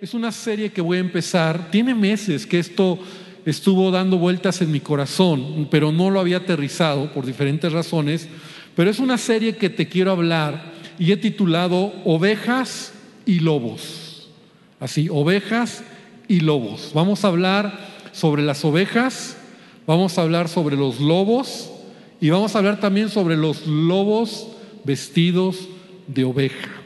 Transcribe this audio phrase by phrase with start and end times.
[0.00, 1.70] Es una serie que voy a empezar.
[1.70, 2.98] Tiene meses que esto
[3.44, 8.28] estuvo dando vueltas en mi corazón, pero no lo había aterrizado por diferentes razones.
[8.74, 12.92] Pero es una serie que te quiero hablar y he titulado Ovejas
[13.26, 14.28] y Lobos.
[14.78, 15.84] Así, ovejas
[16.26, 16.92] y lobos.
[16.94, 17.78] Vamos a hablar
[18.12, 19.36] sobre las ovejas,
[19.86, 21.70] vamos a hablar sobre los lobos
[22.20, 24.48] y vamos a hablar también sobre los lobos
[24.84, 25.68] vestidos
[26.06, 26.79] de oveja.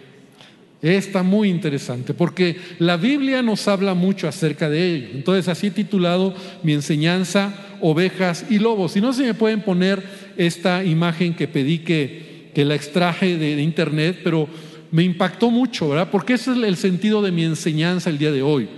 [0.85, 5.09] Está muy interesante porque la Biblia nos habla mucho acerca de ello.
[5.15, 8.95] Entonces así titulado mi enseñanza, ovejas y lobos.
[8.95, 10.03] Y no se me pueden poner
[10.37, 14.47] esta imagen que pedí que, que la extraje de, de internet, pero
[14.91, 16.11] me impactó mucho, ¿verdad?
[16.11, 18.69] Porque ese es el sentido de mi enseñanza el día de hoy.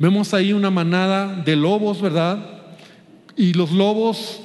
[0.00, 2.64] Vemos ahí una manada de lobos, ¿verdad?
[3.36, 4.40] Y los lobos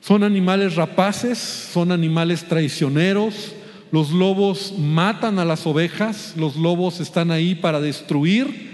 [0.00, 3.54] son animales rapaces, son animales traicioneros,
[3.92, 8.70] los lobos matan a las ovejas, los lobos están ahí para destruir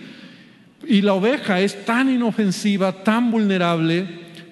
[0.87, 4.07] y la oveja es tan inofensiva, tan vulnerable,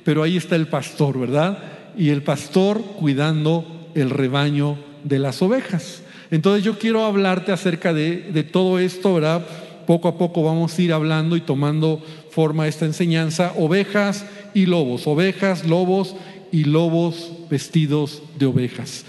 [0.04, 1.58] pero ahí está el pastor, ¿verdad?
[1.96, 6.02] Y el pastor cuidando el rebaño de las ovejas.
[6.30, 9.46] Entonces yo quiero hablarte acerca de, de todo esto, ¿verdad?
[9.86, 14.24] Poco a poco vamos a ir hablando y tomando forma esta enseñanza, ovejas
[14.54, 16.16] y lobos, ovejas, lobos
[16.50, 19.04] y lobos vestidos de ovejas.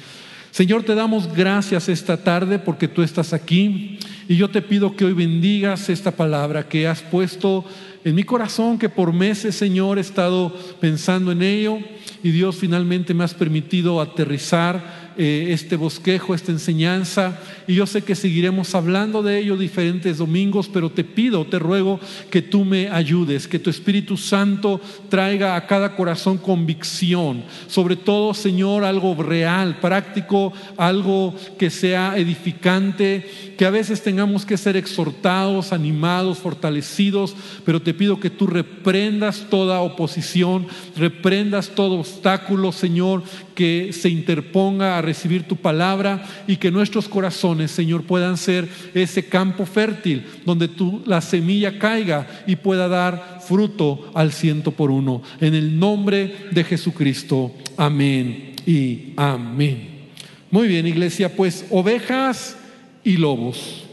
[0.56, 5.03] Señor, te damos gracias esta tarde porque tú estás aquí y yo te pido que
[5.03, 7.66] hoy bendigas esta palabra que has puesto
[8.06, 11.80] en mi corazón, que por meses, Señor, he estado pensando en ello
[12.23, 18.03] y Dios finalmente me has permitido aterrizar eh, este bosquejo, esta enseñanza, y yo sé
[18.03, 21.99] que seguiremos hablando de ello diferentes domingos, pero te pido, te ruego
[22.30, 28.33] que tú me ayudes, que tu Espíritu Santo traiga a cada corazón convicción, sobre todo,
[28.33, 35.73] Señor, algo real, práctico, algo que sea edificante, que a veces tengamos que ser exhortados,
[35.73, 43.23] animados, fortalecidos, pero te pido que tú reprendas toda oposición, reprendas todo obstáculo, Señor,
[43.55, 49.66] que se interponga recibir tu palabra y que nuestros corazones, Señor, puedan ser ese campo
[49.66, 55.21] fértil donde tu, la semilla caiga y pueda dar fruto al ciento por uno.
[55.39, 57.54] En el nombre de Jesucristo.
[57.77, 60.10] Amén y amén.
[60.52, 62.58] Muy bien, iglesia, pues ovejas
[63.04, 63.83] y lobos.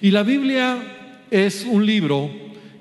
[0.00, 0.78] Y la Biblia
[1.30, 2.30] es un libro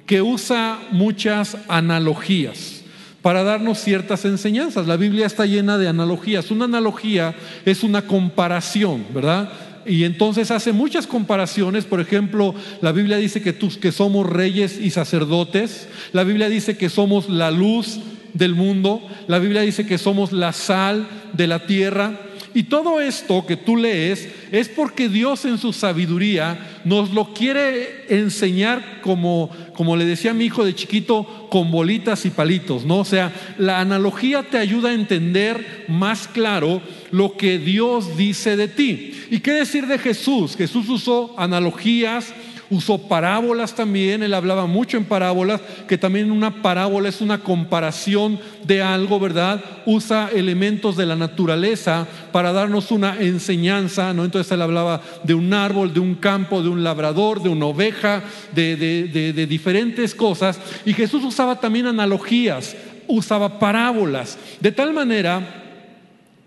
[0.05, 2.80] que usa muchas analogías
[3.21, 4.87] para darnos ciertas enseñanzas.
[4.87, 6.51] La Biblia está llena de analogías.
[6.51, 9.51] Una analogía es una comparación, ¿verdad?
[9.85, 11.85] Y entonces hace muchas comparaciones.
[11.85, 15.87] Por ejemplo, la Biblia dice que, que somos reyes y sacerdotes.
[16.13, 17.99] La Biblia dice que somos la luz
[18.33, 19.01] del mundo.
[19.27, 22.19] La Biblia dice que somos la sal de la tierra.
[22.53, 28.05] Y todo esto que tú lees es porque Dios en su sabiduría nos lo quiere
[28.09, 32.99] enseñar como, como le decía mi hijo de chiquito, con bolitas y palitos, ¿no?
[32.99, 36.81] O sea, la analogía te ayuda a entender más claro
[37.11, 39.13] lo que Dios dice de ti.
[39.29, 40.55] ¿Y qué decir de Jesús?
[40.55, 42.33] Jesús usó analogías,
[42.71, 48.39] usó parábolas también, él hablaba mucho en parábolas, que también una parábola es una comparación
[48.63, 49.61] de algo, ¿verdad?
[49.85, 54.25] Usa elementos de la naturaleza para darnos una enseñanza, ¿no?
[54.25, 58.23] Entonces él hablaba de un árbol, de un campo, de un labrador, de una oveja,
[58.55, 62.75] de, de diferentes cosas, y Jesús usaba también analogías,
[63.07, 65.57] usaba parábolas, de tal manera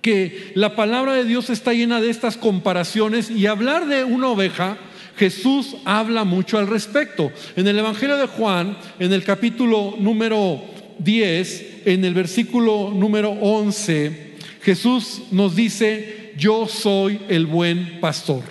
[0.00, 4.76] que la palabra de Dios está llena de estas comparaciones y hablar de una oveja,
[5.16, 7.32] Jesús habla mucho al respecto.
[7.56, 10.60] En el Evangelio de Juan, en el capítulo número
[10.98, 18.42] 10, en el versículo número 11, Jesús nos dice, yo soy el buen pastor.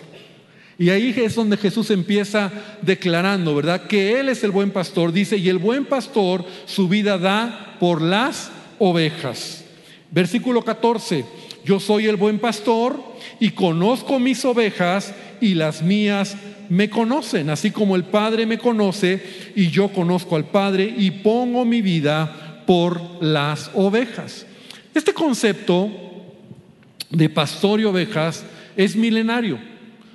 [0.78, 3.88] Y ahí es donde Jesús empieza declarando, ¿verdad?
[3.88, 5.12] Que Él es el buen pastor.
[5.12, 9.64] Dice, y el buen pastor su vida da por las ovejas.
[10.12, 11.26] Versículo 14,
[11.64, 13.13] yo soy el buen pastor
[13.44, 16.38] y conozco mis ovejas y las mías
[16.70, 19.22] me conocen, así como el Padre me conoce
[19.54, 24.46] y yo conozco al Padre y pongo mi vida por las ovejas.
[24.94, 25.92] Este concepto
[27.10, 28.46] de pastor y ovejas
[28.78, 29.60] es milenario.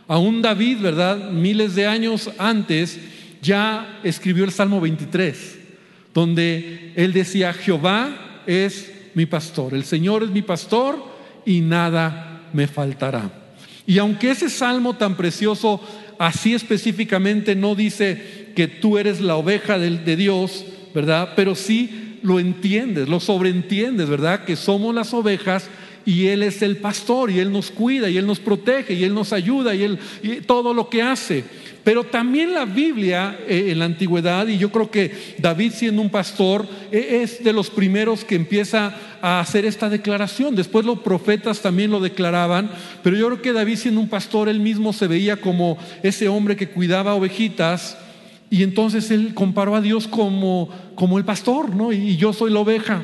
[0.06, 1.30] Aún David, ¿verdad?
[1.30, 2.98] Miles de años antes
[3.42, 5.58] ya escribió el Salmo 23,
[6.14, 11.04] donde él decía, Jehová es mi pastor, el Señor es mi pastor
[11.44, 13.30] y nada me faltará.
[13.86, 15.80] Y aunque ese salmo tan precioso
[16.18, 20.64] así específicamente no dice que tú eres la oveja de, Dios,
[20.94, 21.30] ¿verdad?
[21.36, 24.44] Pero sí lo entiendes, lo sobreentiendes, ¿verdad?
[24.44, 25.68] Que somos las ovejas
[26.04, 29.14] y Él es el pastor y Él nos cuida y Él nos protege y Él
[29.14, 31.44] nos ayuda y Él y todo lo que hace.
[31.88, 36.10] Pero también la Biblia eh, en la antigüedad, y yo creo que David siendo un
[36.10, 40.54] pastor, eh, es de los primeros que empieza a hacer esta declaración.
[40.54, 42.70] Después los profetas también lo declaraban,
[43.02, 46.56] pero yo creo que David siendo un pastor, él mismo se veía como ese hombre
[46.56, 47.96] que cuidaba ovejitas.
[48.50, 51.90] Y entonces él comparó a Dios como, como el pastor, ¿no?
[51.90, 53.02] Y yo soy la oveja.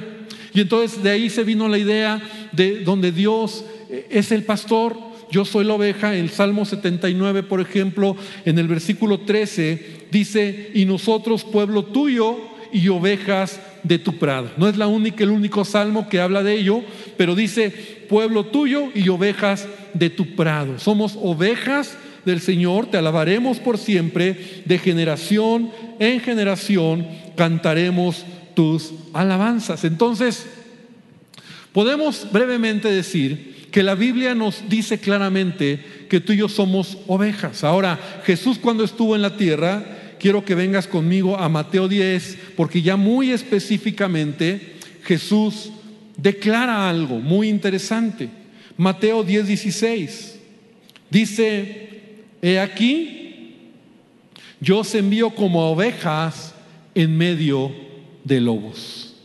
[0.53, 2.21] Y entonces de ahí se vino la idea
[2.53, 6.15] de donde Dios eh, es el pastor, yo soy la oveja.
[6.15, 12.39] En el Salmo 79, por ejemplo, en el versículo 13, dice, y nosotros pueblo tuyo
[12.73, 14.53] y ovejas de tu prado.
[14.57, 16.83] No es la única, el único salmo que habla de ello,
[17.17, 17.71] pero dice,
[18.09, 20.79] pueblo tuyo y ovejas de tu prado.
[20.79, 27.07] Somos ovejas del Señor, te alabaremos por siempre, de generación en generación
[27.37, 29.85] cantaremos tus alabanzas.
[29.85, 30.47] Entonces,
[31.73, 37.65] podemos brevemente decir que la Biblia nos dice claramente que tú y yo somos ovejas.
[37.65, 42.83] Ahora, Jesús cuando estuvo en la tierra, quiero que vengas conmigo a Mateo 10, porque
[42.83, 45.73] ya muy específicamente Jesús
[46.17, 48.29] declara algo muy interesante.
[48.77, 50.39] Mateo 10, 16.
[51.11, 51.89] Dice,
[52.43, 53.57] he aquí,
[54.61, 56.55] yo os envío como ovejas
[56.95, 57.73] en medio
[58.23, 59.17] de lobos.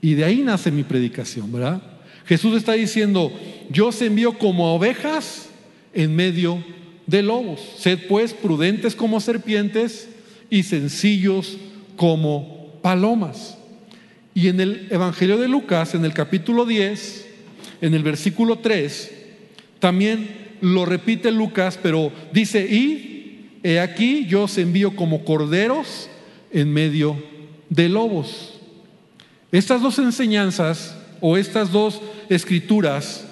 [0.00, 1.97] Y de ahí nace mi predicación, ¿verdad?
[2.28, 3.32] Jesús está diciendo,
[3.70, 5.48] yo os envío como ovejas
[5.94, 6.62] en medio
[7.06, 7.60] de lobos.
[7.78, 10.10] Sed pues prudentes como serpientes
[10.50, 11.56] y sencillos
[11.96, 13.56] como palomas.
[14.34, 17.26] Y en el Evangelio de Lucas, en el capítulo 10,
[17.80, 19.10] en el versículo 3,
[19.78, 20.28] también
[20.60, 26.10] lo repite Lucas, pero dice, y he aquí yo os envío como corderos
[26.52, 27.16] en medio
[27.70, 28.60] de lobos.
[29.50, 33.26] Estas dos enseñanzas o estas dos escrituras,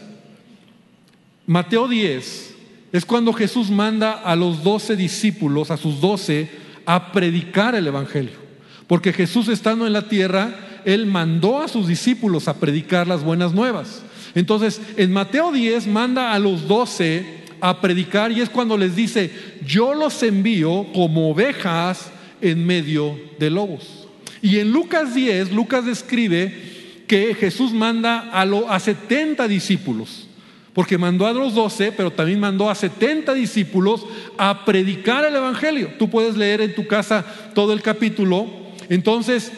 [1.47, 2.55] Mateo 10,
[2.93, 6.49] es cuando Jesús manda a los doce discípulos, a sus doce,
[6.87, 8.47] a predicar el Evangelio.
[8.87, 13.53] Porque Jesús estando en la tierra, Él mandó a sus discípulos a predicar las buenas
[13.53, 14.03] nuevas.
[14.35, 19.31] Entonces, en Mateo 10 manda a los doce a predicar y es cuando les dice,
[19.67, 22.11] yo los envío como ovejas
[22.41, 24.07] en medio de lobos.
[24.43, 26.76] Y en Lucas 10, Lucas describe
[27.07, 30.27] que Jesús manda a, lo, a 70 discípulos,
[30.73, 34.05] porque mandó a los 12, pero también mandó a 70 discípulos
[34.37, 35.93] a predicar el Evangelio.
[35.99, 37.25] Tú puedes leer en tu casa
[37.55, 38.47] todo el capítulo.
[38.89, 39.53] Entonces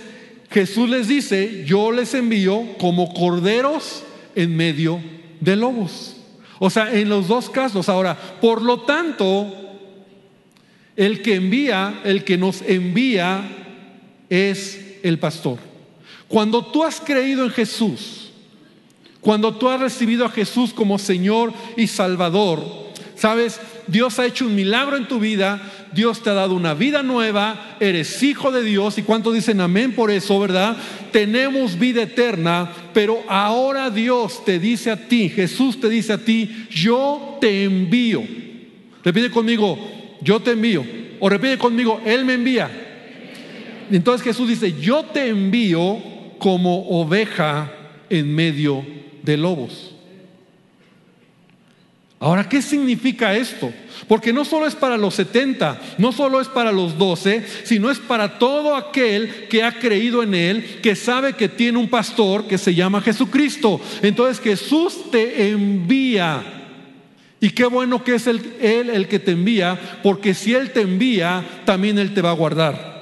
[0.51, 4.05] Jesús les dice, yo les envío como corderos
[4.35, 5.01] en medio
[5.41, 6.17] de lobos.
[6.59, 7.89] O sea, en los dos casos.
[7.89, 9.53] Ahora, por lo tanto,
[10.97, 13.43] el que envía, el que nos envía,
[14.29, 15.68] es el pastor.
[16.29, 18.31] Cuando tú has creído en Jesús,
[19.21, 22.63] cuando tú has recibido a Jesús como Señor y Salvador,
[23.17, 25.61] sabes, Dios ha hecho un milagro en tu vida,
[25.93, 29.95] Dios te ha dado una vida nueva, eres hijo de Dios y cuántos dicen amén
[29.95, 30.77] por eso, ¿verdad?
[31.11, 36.67] Tenemos vida eterna, pero ahora Dios te dice a ti, Jesús te dice a ti,
[36.71, 38.23] yo te envío.
[39.03, 39.79] Repite conmigo,
[40.21, 40.85] yo te envío.
[41.21, 42.71] O repite conmigo, Él me envía.
[43.91, 47.73] Entonces Jesús dice, yo te envío como oveja
[48.11, 48.85] en medio
[49.23, 49.95] de lobos.
[52.21, 53.73] Ahora, ¿qué significa esto?
[54.09, 58.01] Porque no solo es para los 70, no solo es para los 12, sino es
[58.01, 62.59] para todo aquel que ha creído en Él, que sabe que tiene un pastor que
[62.59, 63.81] se llama Jesucristo.
[64.03, 66.43] Entonces Jesús te envía.
[67.41, 71.45] Y qué bueno que es Él el que te envía, porque si Él te envía,
[71.65, 72.98] también Él te va a guardar.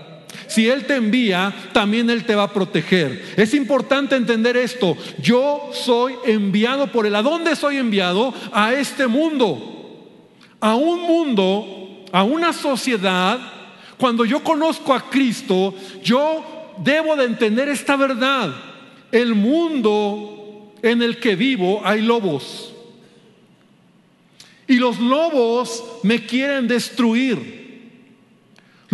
[0.47, 3.35] Si Él te envía, también Él te va a proteger.
[3.37, 4.97] Es importante entender esto.
[5.19, 7.15] Yo soy enviado por Él.
[7.15, 8.33] ¿A dónde soy enviado?
[8.53, 10.09] A este mundo.
[10.61, 13.39] A un mundo, a una sociedad.
[13.99, 18.55] Cuando yo conozco a Cristo, yo debo de entender esta verdad.
[19.13, 22.73] El mundo en el que vivo hay lobos.
[24.69, 27.66] Y los lobos me quieren destruir.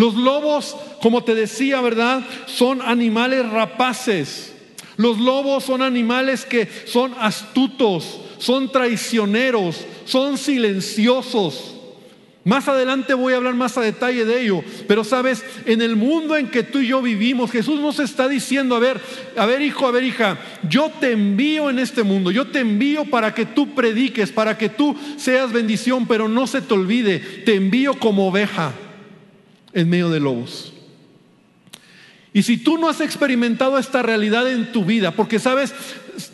[0.02, 2.26] Los lobos, como te decía, ¿verdad?
[2.46, 4.52] Son animales rapaces.
[4.96, 11.76] Los lobos son animales que son astutos, son traicioneros, son silenciosos.
[12.42, 16.36] Más adelante voy a hablar más a detalle de ello, pero sabes, en el mundo
[16.36, 19.00] en que tú y yo vivimos, Jesús nos está diciendo, a ver,
[19.36, 20.36] a ver hijo, a ver hija,
[20.68, 24.68] yo te envío en este mundo, yo te envío para que tú prediques, para que
[24.68, 28.72] tú seas bendición, pero no se te olvide, te envío como oveja
[29.74, 30.72] en medio de lobos.
[32.32, 35.74] Y si tú no has experimentado esta realidad en tu vida, porque sabes,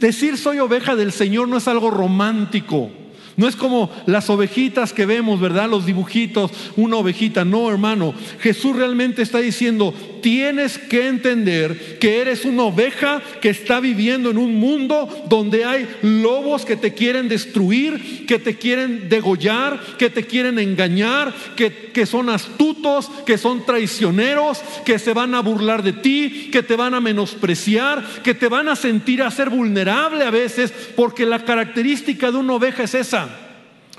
[0.01, 2.91] decir soy oveja del Señor no es algo romántico,
[3.37, 5.71] No es como las ovejitas que vemos, ¿verdad?
[5.71, 7.45] Los dibujitos, una ovejita.
[7.45, 8.13] No, hermano.
[8.41, 14.39] Jesús realmente está diciendo, tienes que entender que eres una oveja que está viviendo en
[14.39, 20.25] un mundo donde hay lobos que te quieren destruir, que te quieren degollar, que te
[20.25, 25.93] quieren engañar, que, que son astutos, que son traicioneros, que se van a burlar de
[25.93, 30.31] ti, que te van a menospreciar, que te van a sentir a ser vulnerable a
[30.31, 33.29] veces, porque la característica de una oveja es esa.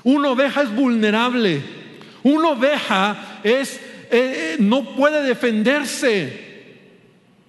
[0.02, 1.62] Una oveja es vulnerable.
[2.22, 6.50] Una oveja es eh, eh, no puede defenderse.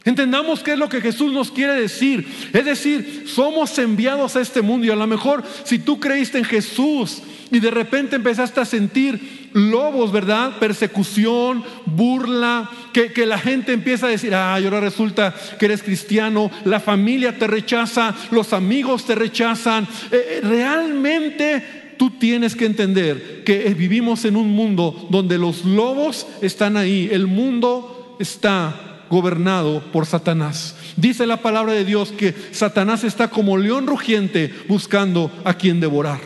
[0.03, 2.27] Entendamos qué es lo que Jesús nos quiere decir.
[2.53, 6.43] Es decir, somos enviados a este mundo y a lo mejor si tú creíste en
[6.43, 10.57] Jesús y de repente empezaste a sentir lobos, ¿verdad?
[10.57, 16.79] Persecución, burla, que, la gente empieza a decir, ah, ahora resulta que eres cristiano, la
[16.79, 19.87] familia te rechaza, los amigos te rechazan.
[20.11, 26.75] Eh, realmente tú tienes que entender que vivimos en un mundo donde los lobos están
[26.75, 30.75] ahí, el mundo está gobernado por Satanás.
[30.95, 36.19] Dice la palabra de Dios que Satanás está como león rugiente buscando a quien devorar.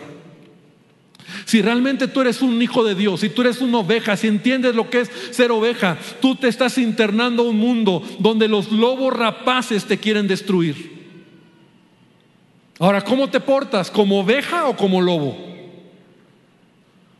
[1.43, 4.75] Si realmente tú eres un hijo de Dios, si tú eres una oveja, si entiendes
[4.75, 9.13] lo que es ser oveja, tú te estás internando a un mundo donde los lobos
[9.13, 10.95] rapaces te quieren destruir.
[12.79, 13.91] Ahora, ¿cómo te portas?
[13.91, 15.53] ¿Como oveja o como lobo?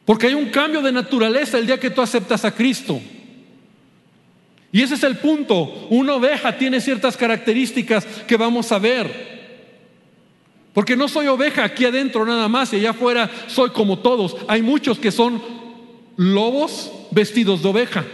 [0.05, 3.01] Porque hay un cambio de naturaleza el día que tú aceptas a Cristo.
[4.71, 5.87] Y ese es el punto.
[5.89, 9.35] Una oveja tiene ciertas características que vamos a ver.
[10.73, 14.35] Porque no soy oveja aquí adentro nada más y allá afuera soy como todos.
[14.47, 15.41] Hay muchos que son
[16.17, 18.05] lobos vestidos de oveja.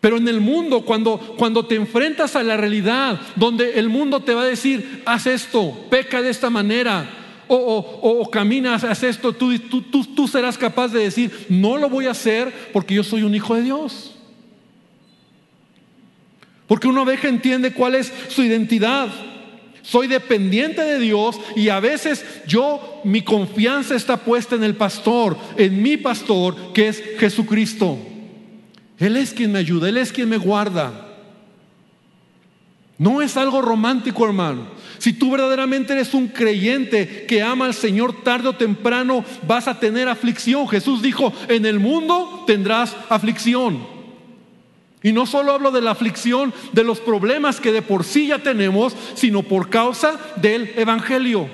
[0.00, 4.34] Pero en el mundo, cuando, cuando te enfrentas a la realidad, donde el mundo te
[4.34, 9.82] va a decir, haz esto, peca de esta manera, o, caminas, haces esto, tú, tú,
[9.82, 13.54] tú serás capaz de decir, no lo voy a hacer porque yo soy un hijo
[13.54, 14.16] de Dios.
[16.66, 19.08] Porque una oveja entiende cuál es su identidad.
[19.82, 25.36] Soy dependiente de Dios y a veces yo, mi confianza está puesta en el pastor,
[25.56, 27.96] en mi pastor, que es Jesucristo.
[28.98, 31.06] Él es quien me ayuda, Él es quien me guarda.
[32.98, 34.66] No es algo romántico, hermano.
[34.98, 39.78] Si tú verdaderamente eres un creyente que ama al Señor tarde o temprano, vas a
[39.78, 40.68] tener aflicción.
[40.68, 43.86] Jesús dijo, en el mundo tendrás aflicción.
[45.02, 48.38] Y no solo hablo de la aflicción de los problemas que de por sí ya
[48.38, 51.48] tenemos, sino por causa del Evangelio.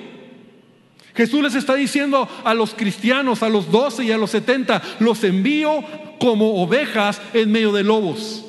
[1.15, 5.23] Jesús les está diciendo a los cristianos, a los 12 y a los 70, los
[5.25, 5.85] envío
[6.19, 8.47] como ovejas en medio de lobos.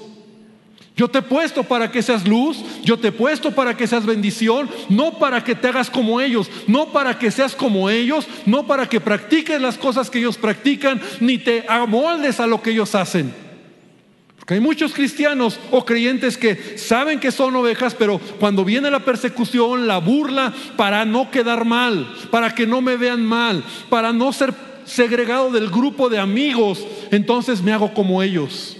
[0.95, 4.05] Yo te he puesto para que seas luz, yo te he puesto para que seas
[4.05, 8.67] bendición, no para que te hagas como ellos, no para que seas como ellos, no
[8.67, 12.93] para que practiques las cosas que ellos practican, ni te amoldes a lo que ellos
[12.93, 13.33] hacen.
[14.37, 18.99] Porque hay muchos cristianos o creyentes que saben que son ovejas, pero cuando viene la
[18.99, 24.31] persecución, la burla, para no quedar mal, para que no me vean mal, para no
[24.31, 24.53] ser
[24.85, 28.77] segregado del grupo de amigos, entonces me hago como ellos.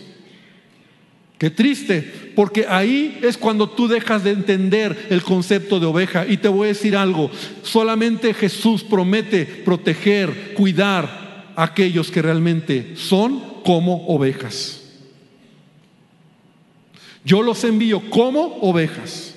[1.43, 6.25] Qué triste, porque ahí es cuando tú dejas de entender el concepto de oveja.
[6.25, 7.29] Y te voy a decir algo,
[7.63, 14.83] solamente Jesús promete proteger, cuidar a aquellos que realmente son como ovejas.
[17.25, 19.35] Yo los envío como ovejas,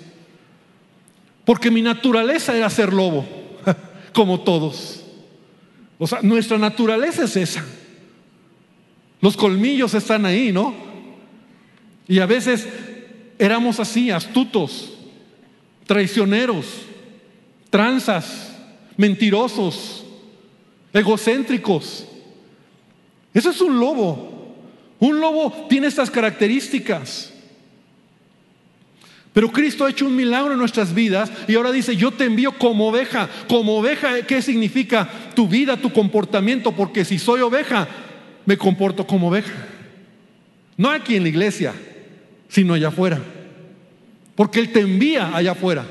[1.45, 3.27] porque mi naturaleza era ser lobo,
[4.15, 5.03] como todos.
[5.99, 7.65] O sea, nuestra naturaleza es esa.
[9.21, 10.86] Los colmillos están ahí, ¿no?
[12.09, 12.67] Y a veces
[13.39, 14.93] éramos así, astutos,
[15.87, 16.67] traicioneros,
[17.71, 18.57] tranzas,
[18.97, 20.05] mentirosos,
[20.93, 22.07] egocéntricos.
[23.35, 24.55] Eso es un lobo.
[24.99, 27.33] Un lobo tiene estas características.
[29.37, 32.53] Pero Cristo ha hecho un milagro en nuestras vidas y ahora dice, yo te envío
[32.53, 33.29] como oveja.
[33.49, 35.07] Como oveja, ¿qué significa?
[35.35, 37.87] Tu vida, tu comportamiento, porque si soy oveja,
[38.47, 39.53] me comporto como oveja.
[40.79, 41.75] No aquí en la iglesia,
[42.49, 43.21] sino allá afuera.
[44.35, 45.87] Porque Él te envía allá afuera.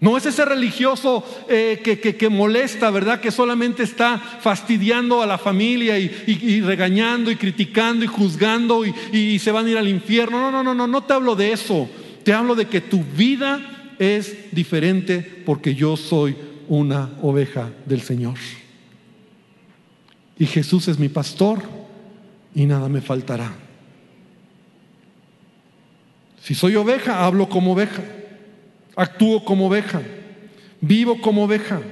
[0.00, 3.20] No es ese religioso eh, que, molesta, ¿verdad?
[3.20, 9.38] Que solamente está fastidiando a la familia y, regañando y criticando y juzgando y, y,
[9.40, 10.38] se van a ir al infierno.
[10.38, 11.90] No, no, no, no, no te hablo de eso.
[12.22, 16.36] Te hablo de que tu vida es diferente porque yo soy
[16.68, 18.36] una oveja del Señor.
[20.38, 21.62] Y Jesús es mi pastor
[22.54, 23.67] y nada me faltará.
[26.48, 28.02] Si soy oveja, hablo como oveja,
[28.96, 30.00] actúo como oveja,
[30.80, 31.82] vivo como oveja.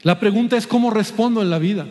[0.00, 1.86] La pregunta es cómo respondo en la vida.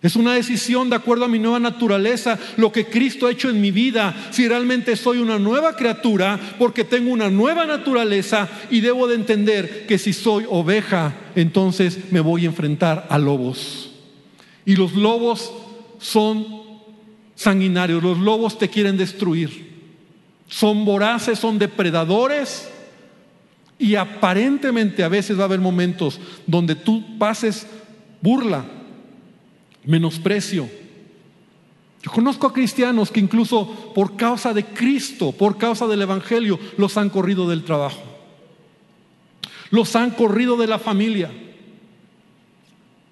[0.00, 3.60] Es una decisión de acuerdo a mi nueva naturaleza, lo que Cristo ha hecho en
[3.60, 9.08] mi vida, si realmente soy una nueva criatura, porque tengo una nueva naturaleza y debo
[9.08, 13.90] de entender que si soy oveja, entonces me voy a enfrentar a lobos.
[14.64, 15.52] Y los lobos
[15.98, 16.62] son
[17.42, 19.72] sanguinarios, los lobos te quieren destruir.
[20.48, 22.68] Son voraces, son depredadores
[23.78, 27.66] y aparentemente a veces va a haber momentos donde tú pases
[28.20, 28.64] burla
[29.84, 30.68] menosprecio.
[32.02, 36.96] Yo conozco a cristianos que incluso por causa de Cristo, por causa del Evangelio, los
[36.96, 38.02] han corrido del trabajo.
[39.70, 41.30] Los han corrido de la familia.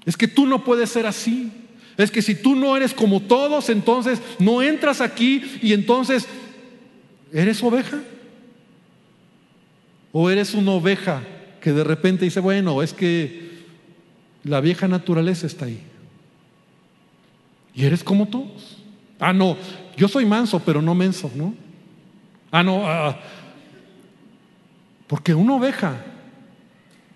[0.04, 1.52] Es que tú no puedes ser así.
[1.96, 6.26] Es que si tú no eres como todos, entonces no entras aquí y entonces
[7.32, 8.00] eres oveja.
[10.12, 11.22] O eres una oveja
[11.60, 13.50] que de repente dice, bueno, es que
[14.44, 15.80] la vieja naturaleza está ahí.
[17.74, 18.78] Y eres como todos.
[19.18, 19.56] Ah, no,
[19.96, 21.54] yo soy manso, pero no menso, ¿no?
[22.50, 23.20] Ah, no, ah,
[25.06, 26.04] porque una oveja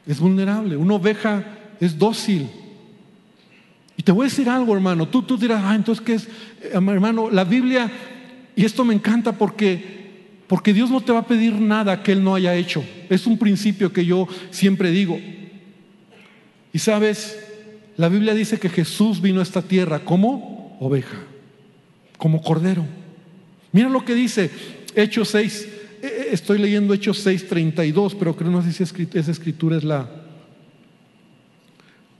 [0.07, 1.45] es vulnerable, una oveja
[1.81, 2.51] es dócil.
[3.97, 5.09] Y te voy a decir algo, hermano.
[5.09, 6.25] Tú, tú dirás, ah, entonces, ¿qué es?
[6.63, 7.91] Eh, hermano, la Biblia,
[8.57, 12.25] y esto me encanta porque, porque Dios no te va a pedir nada que Él
[12.25, 12.85] no haya hecho.
[13.09, 15.19] Es un principio que yo siempre digo.
[16.73, 17.39] Y sabes,
[17.97, 21.19] la Biblia dice que Jesús vino a esta tierra como oveja,
[22.19, 22.85] como cordero.
[23.71, 24.51] Mira lo que dice
[24.97, 25.69] Hechos 6.
[26.03, 29.85] Eh, eh, estoy leyendo Hechos 6, 32, pero creo no sé si esa escritura es
[29.85, 30.24] la,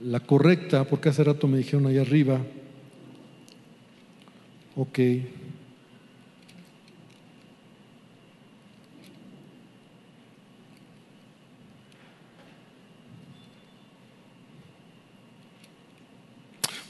[0.05, 2.39] la correcta, porque hace rato me dijeron ahí arriba.
[4.75, 4.99] Ok.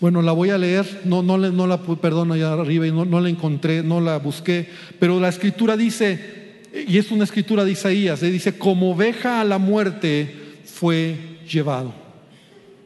[0.02, 3.22] Bueno, la voy a leer, no, no, no la, perdón, allá arriba, y no, no
[3.22, 4.68] la encontré, no la busqué,
[5.00, 8.30] pero la escritura dice, y es una escritura de Isaías, ¿eh?
[8.30, 12.05] dice, como oveja a la muerte fue llevado.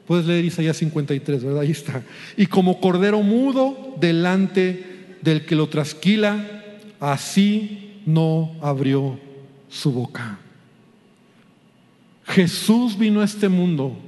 [0.09, 1.61] Puedes leer Isaías 53, ¿verdad?
[1.61, 2.01] Ahí está.
[2.35, 6.63] Y como cordero mudo delante del que lo trasquila,
[6.99, 9.19] así no abrió
[9.69, 10.39] su boca.
[12.25, 13.99] Jesús vino a este mundo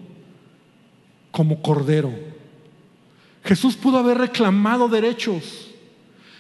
[1.30, 2.12] como cordero
[3.44, 5.70] Jesús pudo haber reclamado derechos.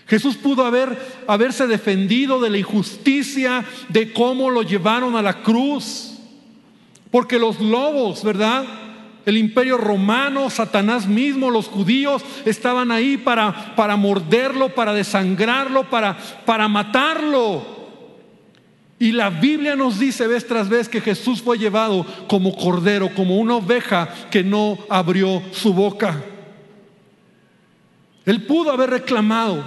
[0.08, 0.97] Jesús pudo haber,
[1.28, 6.13] haberse defendido de la injusticia, de cómo lo llevaron a la cruz.
[7.12, 8.65] Porque los lobos, ¿verdad?
[9.25, 16.17] El imperio romano, Satanás mismo, los judíos estaban ahí para, para morderlo, para desangrarlo, para,
[16.45, 17.81] para matarlo.
[18.97, 23.38] Y la Biblia nos dice vez tras vez que Jesús fue llevado como cordero, como
[23.38, 26.23] una oveja que no abrió su boca.
[28.25, 29.63] Él pudo haber reclamado.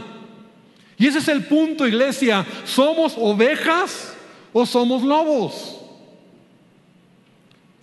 [0.96, 2.46] Y ese es el punto, iglesia.
[2.64, 4.14] ¿Somos ovejas
[4.52, 5.83] o somos lobos?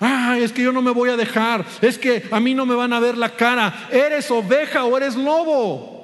[0.01, 1.63] Ah, es que yo no me voy a dejar.
[1.79, 3.87] Es que a mí no me van a ver la cara.
[3.91, 6.01] ¿Eres oveja o eres lobo?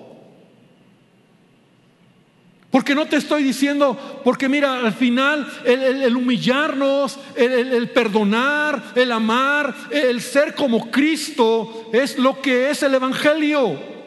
[2.69, 9.73] Porque no te estoy diciendo, porque mira, al final el, humillarnos, el, perdonar, el amar,
[9.89, 13.97] el ser como Cristo es lo que es el Evangelio.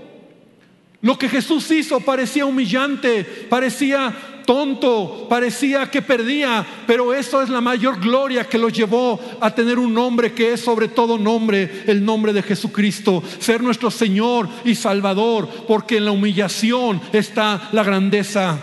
[1.03, 7.61] Lo que Jesús hizo parecía humillante, parecía tonto, parecía que perdía, pero eso es la
[7.61, 12.05] mayor gloria que lo llevó a tener un nombre que es sobre todo nombre, el
[12.05, 18.59] nombre de Jesucristo, ser nuestro Señor y Salvador, porque en la humillación está la grandeza.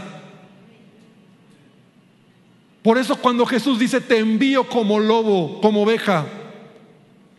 [2.81, 6.25] Por eso cuando Jesús dice, te envío como lobo, como oveja,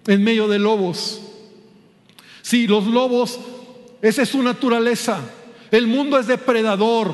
[0.06, 1.22] en medio de lobos.
[2.42, 3.38] Si los lobos
[4.02, 5.20] esa es su naturaleza.
[5.70, 7.12] El mundo es depredador,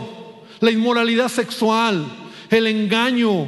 [0.65, 2.07] la inmoralidad sexual,
[2.51, 3.47] el engaño.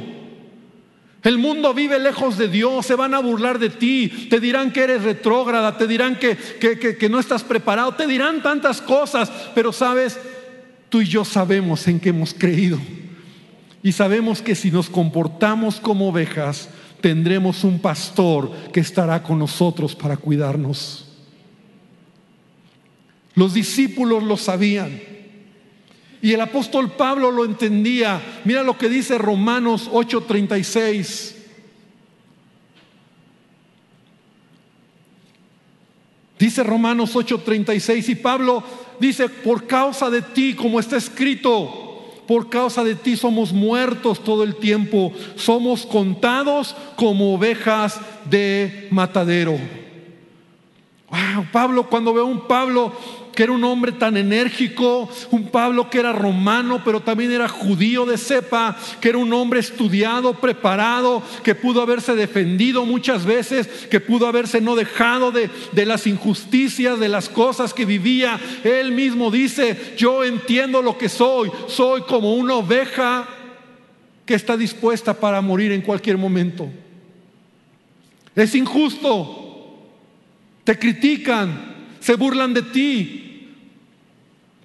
[1.23, 4.83] El mundo vive lejos de Dios, se van a burlar de ti, te dirán que
[4.83, 10.17] eres retrógrada, te dirán que, que, no estás preparado, te dirán tantas cosas, pero sabes,
[10.89, 12.79] tú y yo sabemos en qué hemos creído.
[13.81, 16.69] Y sabemos que si nos comportamos como ovejas,
[17.01, 21.07] tendremos un pastor que estará con nosotros para cuidarnos.
[23.33, 25.16] Los discípulos lo sabían.
[26.21, 28.21] Y el apóstol Pablo lo entendía.
[28.43, 31.35] Mira lo que dice Romanos 8:36.
[36.39, 38.63] Dice Romanos 8:36 y Pablo
[38.99, 44.43] dice, por causa de ti, como está escrito, por causa de ti somos muertos todo
[44.43, 47.99] el tiempo, somos contados como ovejas
[48.29, 49.57] de matadero.
[51.09, 52.91] Wow, Pablo, cuando veo un Pablo
[53.37, 58.03] que era un hombre tan enérgico, un Pablo que era romano, pero también era judío
[58.03, 63.99] de cepa, que era un hombre estudiado, preparado, que pudo haberse defendido muchas veces, que
[63.99, 68.39] pudo haberse no dejado de, de las injusticias, de las cosas que vivía.
[68.63, 73.27] Él mismo dice, yo entiendo lo que soy, soy como una oveja
[74.25, 76.67] que está dispuesta para morir en cualquier momento.
[78.35, 79.77] Es injusto,
[80.63, 83.26] te critican, se burlan de ti,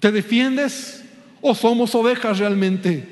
[0.03, 1.01] ¿Te defiendes
[1.39, 3.07] o somos ovejas realmente?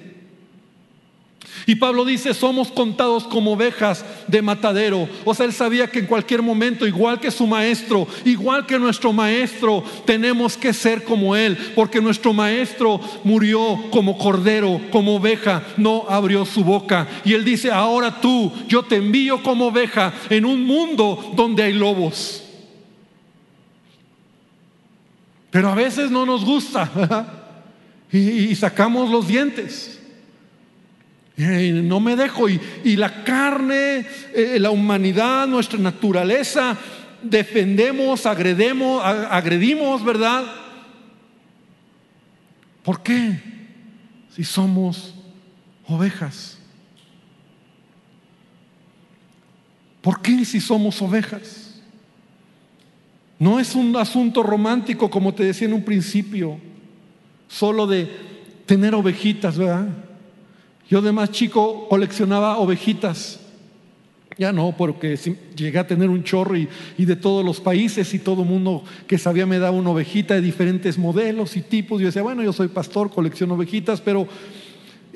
[1.66, 5.08] Y Pablo dice, somos contados como ovejas de matadero.
[5.24, 9.14] O sea, él sabía que en cualquier momento, igual que su maestro, igual que nuestro
[9.14, 16.04] maestro, tenemos que ser como él, porque nuestro maestro murió como cordero, como oveja, no
[16.10, 17.08] abrió su boca.
[17.24, 21.72] Y él dice, ahora tú, yo te envío como oveja en un mundo donde hay
[21.72, 22.51] lobos.
[25.52, 26.90] Pero a veces no nos gusta
[28.12, 30.00] y, sacamos los dientes.
[31.38, 32.48] Y no me dejo.
[32.50, 36.78] Y, la carne, eh, la humanidad, nuestra naturaleza,
[37.22, 40.46] defendemos, agredemos, agredimos, ¿verdad?
[42.84, 43.40] ¿Por qué?
[44.34, 45.14] Si somos
[45.86, 46.58] ovejas.
[50.02, 51.71] ¿Por qué si somos ovejas?
[53.42, 56.60] No es un asunto romántico, como te decía en un principio,
[57.48, 58.08] solo de
[58.68, 59.88] tener ovejitas, ¿verdad?
[60.88, 63.40] Yo de más chico coleccionaba ovejitas.
[64.38, 65.18] Ya no, porque
[65.56, 66.68] llegué a tener un chorro y,
[67.00, 70.42] de todos los países y todo el mundo que sabía me daba una ovejita de
[70.42, 72.00] diferentes modelos y tipos.
[72.00, 74.28] Yo decía, bueno, yo soy pastor, colecciono ovejitas, pero,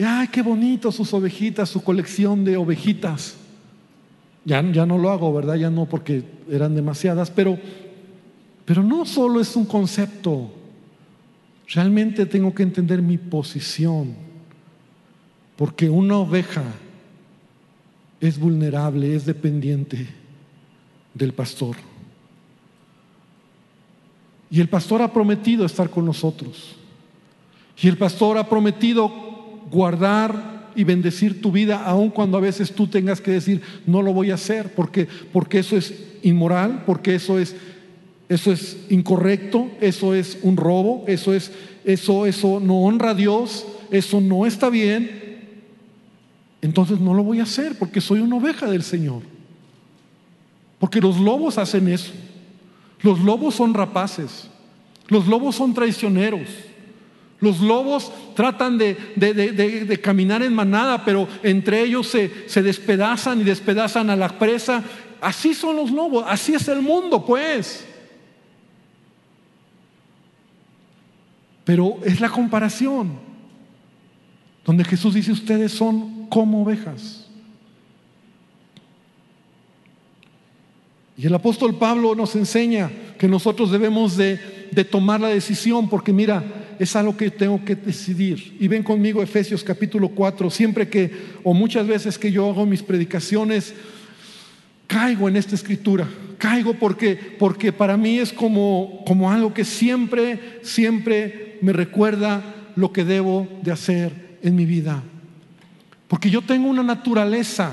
[0.03, 3.35] ay, qué bonito sus ovejitas, su colección de ovejitas.
[4.45, 5.55] Ya, ya no lo hago, ¿verdad?
[5.55, 7.59] Ya no porque eran demasiadas, pero
[8.65, 10.51] pero no solo es un concepto,
[11.67, 14.15] realmente tengo que entender mi posición,
[15.56, 16.63] porque una oveja
[18.19, 20.08] es vulnerable, es dependiente
[21.13, 21.75] del pastor.
[24.49, 26.75] Y el pastor ha prometido estar con nosotros.
[27.82, 29.12] Y el pastor ha prometido
[29.69, 34.13] guardar y bendecir tu vida, aun cuando a veces tú tengas que decir, no lo
[34.13, 37.56] voy a hacer, porque, porque eso es inmoral, porque eso es
[38.27, 41.51] eso es incorrecto, eso es un robo, eso es
[41.83, 45.23] eso eso no honra a Dios, eso no está bien.
[46.61, 49.21] Entonces no lo voy a hacer porque soy una oveja del Señor.
[50.79, 52.11] Porque los lobos hacen eso.
[53.01, 54.49] Los lobos son rapaces.
[55.07, 56.47] Los lobos son traicioneros.
[57.39, 63.43] Los lobos tratan de, de, caminar en manada, pero entre ellos se, se despedazan y
[63.43, 64.83] despedazan a la presa.
[65.21, 67.85] Así son los lobos, así es el mundo, pues.
[71.65, 73.13] Pero es la comparación,
[74.63, 77.25] donde Jesús dice, ustedes son como ovejas.
[81.17, 84.39] Y el apóstol Pablo nos enseña que nosotros debemos de,
[84.91, 86.43] tomar la decisión, porque mira,
[86.78, 88.58] es algo que tengo que decidir.
[88.60, 91.12] Y ven conmigo Efesios capítulo 4, siempre que,
[91.43, 93.73] o muchas veces que yo hago mis predicaciones,
[94.88, 100.60] caigo en esta escritura, caigo porque, porque para mí es como, como algo que siempre,
[100.63, 102.41] siempre me recuerda
[102.75, 105.03] lo que debo de hacer en mi vida.
[106.07, 107.71] Porque yo tengo una naturaleza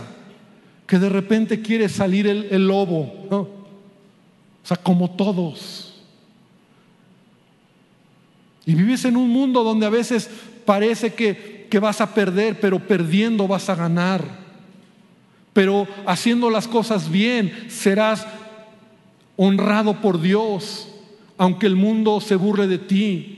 [0.86, 3.48] que de repente quiere salir el, lobo, o
[4.62, 6.02] sea, como todos.
[8.64, 10.30] Y vives en un mundo donde a veces
[10.64, 14.42] parece que, que vas a perder, pero perdiendo vas a ganar.
[15.52, 18.26] Pero haciendo las cosas bien serás
[19.36, 20.88] honrado por Dios,
[21.36, 23.31] aunque el mundo se burle de ti.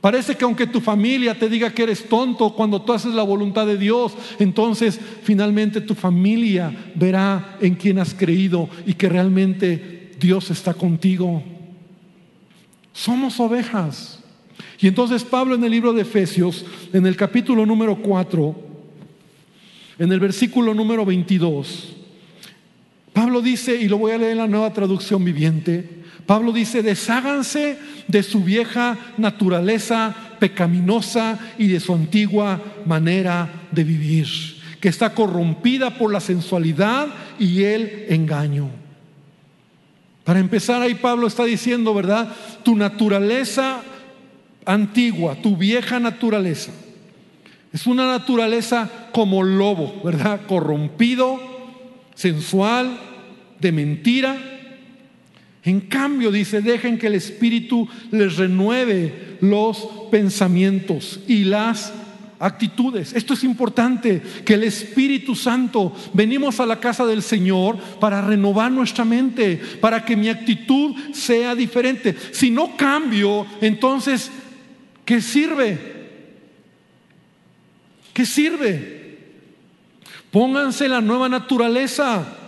[0.00, 3.66] Parece que aunque tu familia te diga que eres tonto cuando tú haces la voluntad
[3.66, 10.50] de Dios, entonces finalmente tu familia verá en quién has creído y que realmente Dios
[10.50, 11.42] está contigo.
[12.92, 14.22] Somos ovejas.
[14.80, 18.56] Y entonces Pablo en el libro de Efesios, en el capítulo número 4,
[19.98, 21.96] en el versículo número 22,
[23.12, 25.99] Pablo dice, y lo voy a leer en la nueva traducción viviente,
[26.30, 34.28] Pablo dice, desháganse de su vieja naturaleza pecaminosa y de su antigua manera de vivir,
[34.80, 37.08] que está corrompida por la sensualidad
[37.40, 38.70] y el engaño.
[40.22, 42.32] Para empezar, ahí Pablo está diciendo, ¿verdad?
[42.62, 43.80] Tu naturaleza
[44.64, 46.70] antigua, tu vieja naturaleza,
[47.72, 50.42] Es una naturaleza como lobo, ¿verdad?
[50.46, 51.40] Corrompido,
[52.14, 53.00] sensual,
[53.58, 54.59] de mentira.
[55.62, 61.92] En cambio, dice, dejen que el Espíritu les renueve los pensamientos y las
[62.38, 63.12] actitudes.
[63.12, 68.72] Esto es importante, que el Espíritu Santo, venimos a la casa del Señor para renovar
[68.72, 72.16] nuestra mente, para que mi actitud sea diferente.
[72.32, 74.30] Si no cambio, entonces,
[75.04, 75.78] ¿qué sirve?
[78.14, 79.18] ¿Qué sirve?
[80.30, 82.39] Pónganse la nueva naturaleza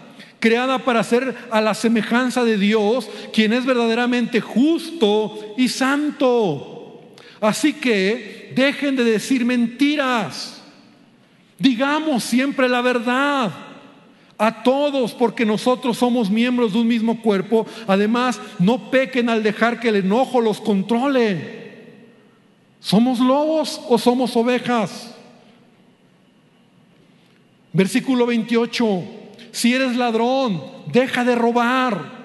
[0.42, 7.12] creada para ser a la semejanza de Dios, quien es verdaderamente justo y santo.
[7.40, 10.60] Así que dejen de decir mentiras.
[11.60, 13.52] Digamos siempre la verdad
[14.36, 17.64] a todos, porque nosotros somos miembros de un mismo cuerpo.
[17.86, 21.62] Además, no pequen al dejar que el enojo los controle.
[22.80, 25.14] ¿Somos lobos o somos ovejas?
[27.72, 29.21] Versículo 28,
[29.52, 32.22] si eres ladrón, deja de robar.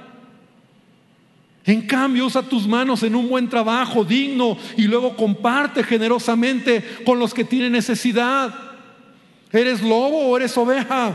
[1.66, 7.20] En cambio, usa tus manos en un buen trabajo digno y luego comparte generosamente con
[7.20, 8.56] los que tienen necesidad.
[9.52, 11.14] ¿Eres lobo o eres oveja?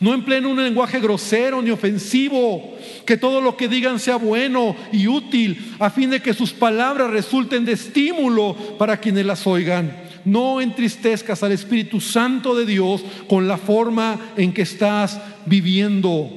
[0.00, 5.06] No empleen un lenguaje grosero ni ofensivo, que todo lo que digan sea bueno y
[5.06, 10.60] útil, a fin de que sus palabras resulten de estímulo para quienes las oigan no
[10.60, 16.28] entristezcas al Espíritu Santo de Dios con la forma en que estás viviendo.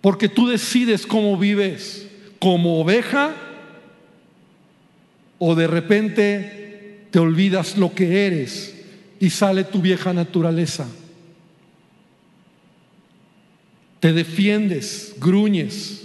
[0.00, 2.08] Porque tú decides cómo vives,
[2.38, 3.34] como oveja
[5.38, 8.76] o de repente te olvidas lo que eres
[9.18, 10.86] y sale tu vieja naturaleza.
[13.98, 16.04] Te defiendes, gruñes.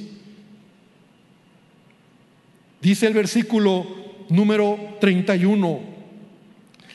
[2.82, 4.03] Dice el versículo
[4.34, 5.80] número 31.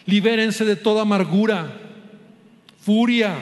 [0.07, 1.73] Libérense de toda amargura,
[2.81, 3.37] furia,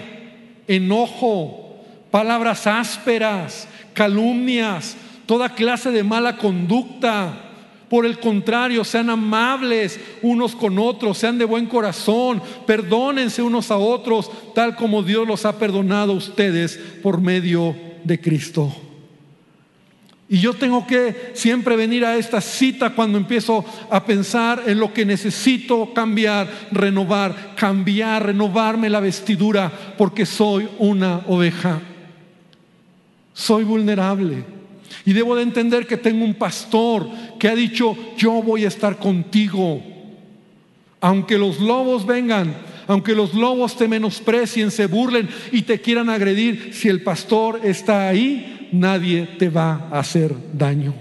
[0.68, 1.80] enojo,
[2.10, 7.42] palabras ásperas, calumnias, toda clase de mala conducta.
[7.88, 13.78] Por el contrario, sean amables unos con otros, sean de buen corazón, perdónense unos a
[13.78, 18.74] otros, tal como Dios los ha perdonado a ustedes por medio de Cristo.
[20.28, 24.92] Y yo tengo que siempre venir a esta cita cuando empiezo a pensar en lo
[24.92, 31.80] que necesito cambiar, renovar, cambiar, renovarme la vestidura, porque soy una oveja.
[33.32, 34.44] Soy vulnerable.
[35.04, 37.08] Y debo de entender que tengo un pastor
[37.38, 39.80] que ha dicho, yo voy a estar contigo.
[41.00, 42.56] Aunque los lobos vengan,
[42.88, 48.08] aunque los lobos te menosprecien, se burlen y te quieran agredir, si el pastor está
[48.08, 50.94] ahí, nadie te va a hacer daño.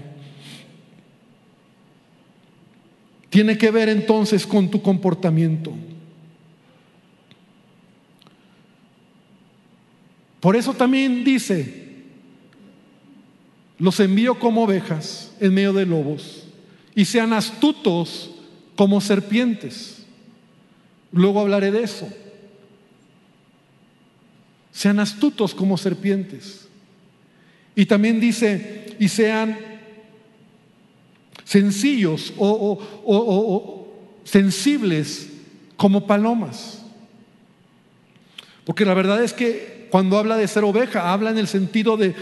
[3.30, 5.72] Tiene que ver entonces con tu comportamiento.
[10.40, 11.86] Por eso también dice,
[13.78, 16.44] los envío como ovejas en medio de lobos
[16.94, 18.30] y sean astutos
[18.74, 20.06] como serpientes.
[21.12, 22.08] Luego hablaré de eso.
[24.72, 26.65] Sean astutos como serpientes.
[27.76, 29.58] Y también dice, y sean
[31.44, 33.86] sencillos o,
[34.24, 35.28] sensibles
[35.76, 36.82] como palomas.
[38.64, 42.14] Porque la verdad es que cuando habla de ser oveja, habla en el sentido de,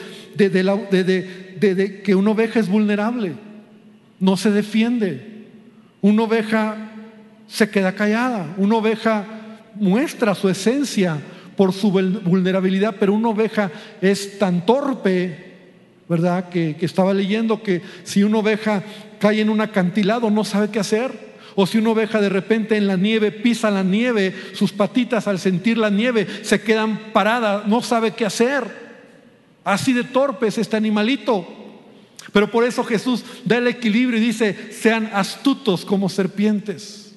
[2.05, 3.35] que una oveja es vulnerable,
[4.19, 5.47] no se defiende.
[6.03, 6.91] Una oveja
[7.47, 9.25] se queda callada, una oveja
[9.77, 11.19] muestra su esencia
[11.57, 15.44] por su vulnerabilidad, pero una oveja es tan torpe,
[16.09, 16.49] ¿verdad?
[16.49, 18.83] Que, estaba leyendo que si una oveja
[19.19, 21.35] cae en un acantilado no sabe qué hacer.
[21.57, 25.39] O si una oveja de repente en la nieve pisa la nieve, sus patitas al
[25.39, 28.65] sentir la nieve se quedan paradas, no sabe qué hacer.
[29.63, 31.47] Así de torpe es este animalito.
[32.33, 37.15] Pero por eso Jesús da el equilibrio y dice, sean astutos como serpientes.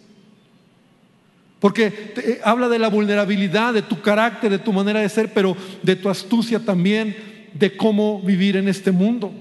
[1.59, 5.57] Porque eh, habla de la vulnerabilidad, de tu carácter, de tu manera de ser, pero
[5.81, 9.31] de tu astucia también, de cómo vivir en este mundo.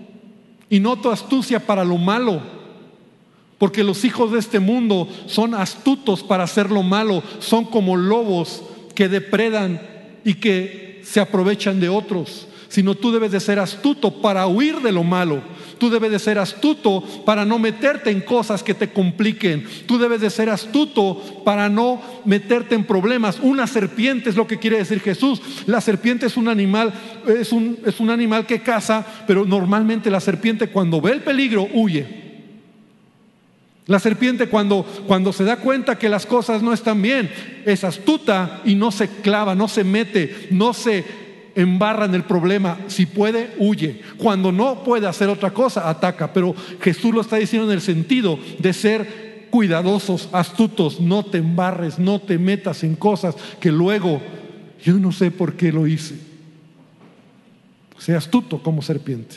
[0.68, 2.40] Y no tu astucia para lo malo,
[3.58, 8.62] porque los hijos de este mundo son astutos para hacer lo malo, son como lobos
[8.94, 9.80] que depredan
[10.24, 14.92] y que se aprovechan de otros, sino tú debes de ser astuto para huir de
[14.92, 15.40] lo malo.
[15.78, 19.66] Tú debes de ser astuto para no meterte en cosas que te compliquen.
[19.86, 23.38] Tú debes de ser astuto para no meterte en problemas.
[23.42, 25.40] Una serpiente es lo que quiere decir Jesús.
[25.66, 26.92] La serpiente es un animal,
[27.26, 31.68] es un, es un animal que caza, pero normalmente la serpiente cuando ve el peligro
[31.72, 32.24] huye.
[33.86, 37.30] La serpiente cuando, cuando se da cuenta que las cosas no están bien,
[37.64, 41.25] es astuta y no se clava, no se mete, no se
[41.56, 42.78] embarra en el problema.
[42.86, 44.02] Si puede, huye.
[44.18, 46.32] Cuando no puede hacer otra cosa, ataca.
[46.32, 51.98] Pero Jesús lo está diciendo en el sentido de ser cuidadosos, astutos, no te embarres,
[51.98, 54.20] no te metas en cosas que luego
[54.84, 56.14] yo no sé por qué lo hice.
[57.98, 59.36] Sea astuto como serpiente.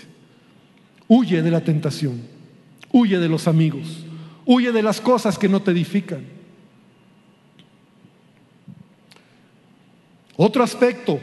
[1.08, 2.21] Huye de la tentación,
[2.91, 4.05] huye de los amigos,
[4.45, 6.25] huye de las cosas que no te edifican.
[10.36, 11.19] Otro aspecto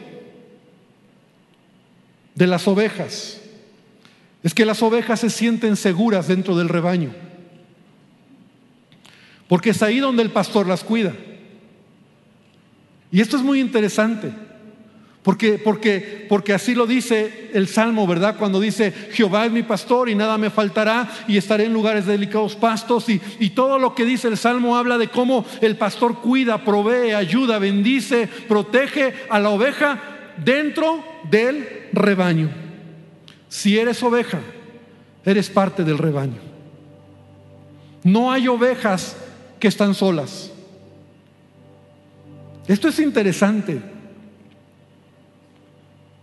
[2.37, 3.40] de las ovejas
[4.42, 7.12] es que las ovejas se sienten seguras dentro del rebaño,
[9.49, 11.12] porque es ahí donde el pastor las cuida.
[13.11, 14.31] Y esto es muy interesante.
[15.25, 18.37] Porque, porque, porque así lo dice el Salmo, ¿verdad?
[18.38, 22.12] Cuando dice, Jehová es mi pastor y nada me faltará y estaré en lugares de
[22.12, 23.09] delicados pastos.
[23.09, 27.11] Y, y todo lo que dice el Salmo habla de cómo el pastor cuida, provee,
[27.12, 30.01] ayuda, bendice, protege a la oveja
[30.44, 32.51] dentro del rebaño.
[33.49, 34.41] Si eres oveja,
[35.25, 36.41] eres parte del rebaño.
[38.03, 39.17] No hay ovejas
[39.59, 40.51] que están solas.
[42.69, 43.81] Esto es interesante.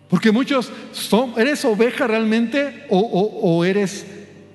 [0.09, 4.05] Porque muchos son, ¿eres oveja realmente o, eres,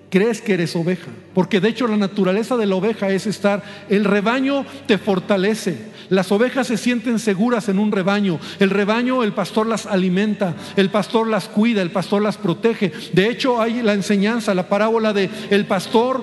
[0.08, 1.08] crees que eres oveja?
[1.34, 5.76] Porque de hecho la naturaleza de la oveja es estar, el rebaño te fortalece.
[6.10, 8.38] Las ovejas se sienten seguras en un rebaño.
[8.58, 12.92] El rebaño, el pastor las alimenta, el pastor las cuida, el pastor las protege.
[13.12, 16.22] De hecho hay la enseñanza, la parábola de el pastor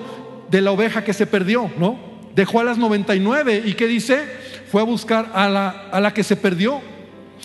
[0.50, 1.98] de la oveja que se perdió, ¿no?
[2.34, 4.24] Dejó a las 99 y ¿qué dice?
[4.70, 6.80] Fue a buscar a la, a la que se perdió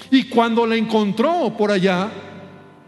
[0.10, 2.10] y cuando la encontró por allá,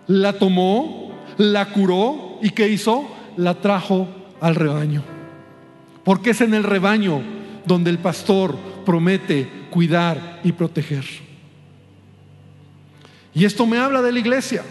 [0.07, 3.07] la tomó, la curó y ¿qué hizo?
[3.37, 4.07] La trajo
[4.41, 5.03] al rebaño.
[6.03, 7.21] Porque es en el rebaño
[7.65, 11.05] donde el pastor promete cuidar y proteger.
[13.33, 14.63] Y esto me habla de la iglesia.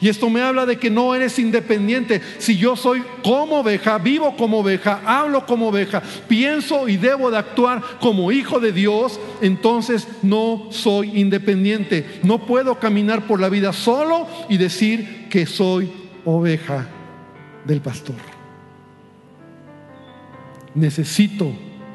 [0.00, 2.22] Y esto me habla de que no eres independiente.
[2.38, 7.38] Si yo soy como oveja, vivo como oveja, hablo como oveja, pienso y debo de
[7.38, 12.20] actuar como hijo de Dios, entonces no soy independiente.
[12.22, 15.90] No puedo caminar por la vida solo y decir que soy
[16.24, 16.86] oveja
[17.64, 18.16] del pastor.
[20.74, 21.52] Necesito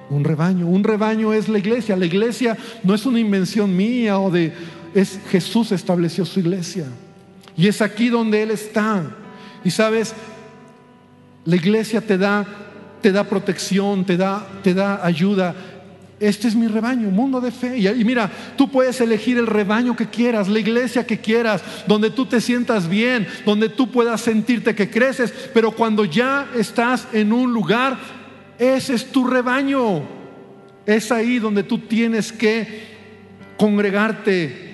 [0.10, 0.68] un rebaño.
[0.68, 1.96] Un rebaño es la iglesia.
[1.96, 4.54] La iglesia no es una invención mía o de...
[4.94, 6.86] Es Jesús estableció su iglesia.
[7.58, 9.04] Y es aquí donde Él está.
[9.64, 10.14] Y sabes,
[11.46, 12.46] la iglesia te da,
[13.02, 15.56] te da protección, te da, te da ayuda.
[16.20, 17.78] Este es mi rebaño, mundo de fe.
[17.78, 22.26] Y mira, tú puedes elegir el rebaño que quieras, la iglesia que quieras, donde tú
[22.26, 25.34] te sientas bien, donde tú puedas sentirte que creces.
[25.54, 28.23] Pero cuando ya estás en un lugar,
[28.64, 30.02] ese es tu rebaño.
[30.86, 32.94] Es ahí donde tú tienes que
[33.58, 34.74] congregarte,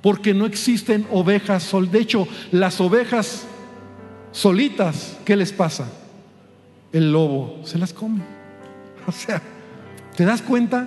[0.00, 1.90] porque no existen ovejas sol.
[1.90, 3.46] De hecho, las ovejas
[4.32, 5.88] solitas, ¿qué les pasa?
[6.92, 8.22] El lobo se las come.
[9.06, 9.40] O sea,
[10.14, 10.86] ¿te das cuenta?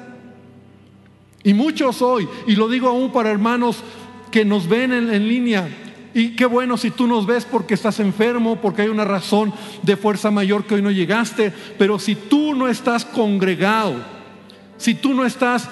[1.43, 3.83] Y muchos hoy, y lo digo aún para hermanos
[4.29, 5.67] que nos ven en, en línea,
[6.13, 9.95] y qué bueno si tú nos ves porque estás enfermo, porque hay una razón de
[9.95, 13.95] fuerza mayor que hoy no llegaste, pero si tú no estás congregado,
[14.77, 15.69] si tú no estás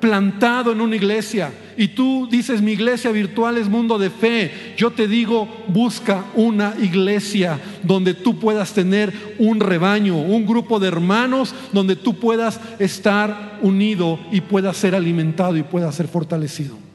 [0.00, 4.90] plantado en una iglesia y tú dices mi iglesia virtual es mundo de fe, yo
[4.90, 11.54] te digo busca una iglesia donde tú puedas tener un rebaño, un grupo de hermanos
[11.72, 16.89] donde tú puedas estar unido y puedas ser alimentado y puedas ser fortalecido.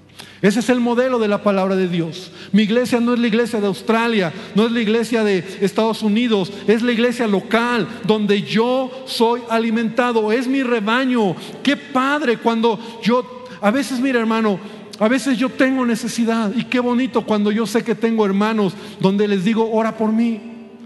[0.46, 2.30] Ese es el modelo de la palabra de Dios.
[2.52, 6.54] Mi iglesia no es la iglesia de Australia, no es la iglesia de Estados Unidos,
[6.68, 11.36] es la iglesia local donde yo soy alimentado, es mi rebaño.
[11.64, 14.60] Qué padre cuando yo, a veces mira hermano,
[15.00, 19.28] a veces yo tengo necesidad y qué bonito cuando yo sé que tengo hermanos donde
[19.28, 20.40] les digo, ora por mí.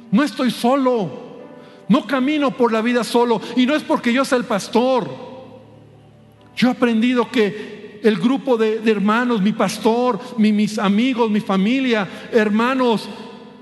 [0.09, 1.11] No estoy solo,
[1.89, 5.09] no camino por la vida solo y no es porque yo sea el pastor.
[6.55, 13.09] Yo he aprendido que el grupo de, hermanos, mi pastor, mis amigos, mi familia, hermanos,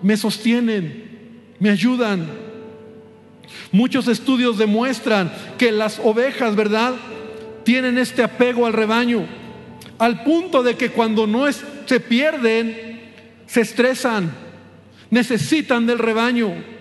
[0.01, 1.03] me sostienen,
[1.59, 2.27] me ayudan.
[3.71, 6.93] Muchos estudios demuestran que las ovejas, ¿verdad?
[7.63, 9.25] Tienen este apego al rebaño,
[9.97, 13.01] al punto de que cuando no se pierden,
[13.45, 14.31] se estresan,
[15.09, 16.76] necesitan del rebaño.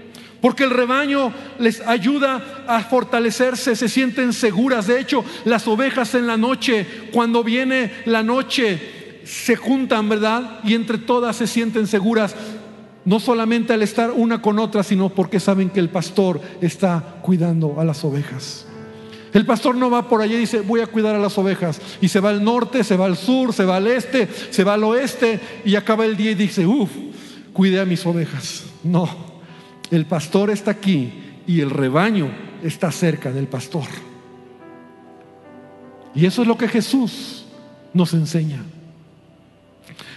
[0.47, 4.87] Porque el rebaño les ayuda a fortalecerse, se sienten seguras.
[4.87, 10.61] De hecho, las ovejas en la noche, cuando viene la noche, se juntan, ¿verdad?
[10.63, 12.37] Y entre todas se sienten seguras.
[13.05, 17.81] no solamente al estar una con otra, sino porque saben que el pastor está cuidando
[17.81, 18.67] a las ovejas.
[19.33, 21.81] El pastor no va por allí y dice, voy a cuidar a las ovejas.
[22.01, 24.75] Y se va al norte, se va al sur, se va al este, se va
[24.75, 26.91] al oeste y acaba el día y dice, uff,
[27.53, 28.63] cuide a mis ovejas.
[28.85, 29.36] No,
[29.91, 31.13] el pastor está aquí
[31.47, 32.31] y el rebaño
[32.63, 33.87] está cerca del pastor.
[36.15, 37.45] Y eso es lo que Jesús
[37.93, 38.63] nos enseña.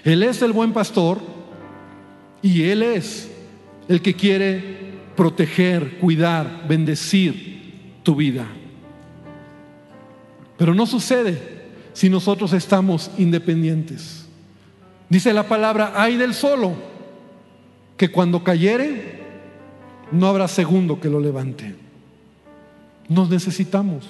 [0.04, 1.20] Él es el buen pastor
[2.42, 3.30] y Él es
[3.88, 8.48] el que quiere proteger, cuidar, bendecir tu vida.
[10.58, 11.60] Pero no sucede
[11.94, 14.26] si nosotros estamos independientes.
[15.10, 16.74] Dice la palabra, hay del solo,
[17.98, 19.19] que cuando cayere,
[20.12, 21.76] no habrá segundo que lo levante.
[23.08, 24.06] Nos necesitamos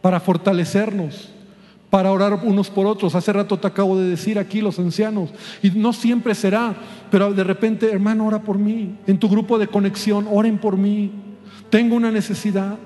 [0.00, 1.30] para fortalecernos,
[1.90, 3.14] para orar unos por otros.
[3.14, 5.30] Hace rato te acabo de decir aquí los ancianos,
[5.62, 6.74] y no siempre será,
[7.10, 8.96] pero de repente, hermano, ora por mí.
[9.06, 11.10] En tu grupo de conexión, oren por mí.
[11.70, 12.78] Tengo una necesidad.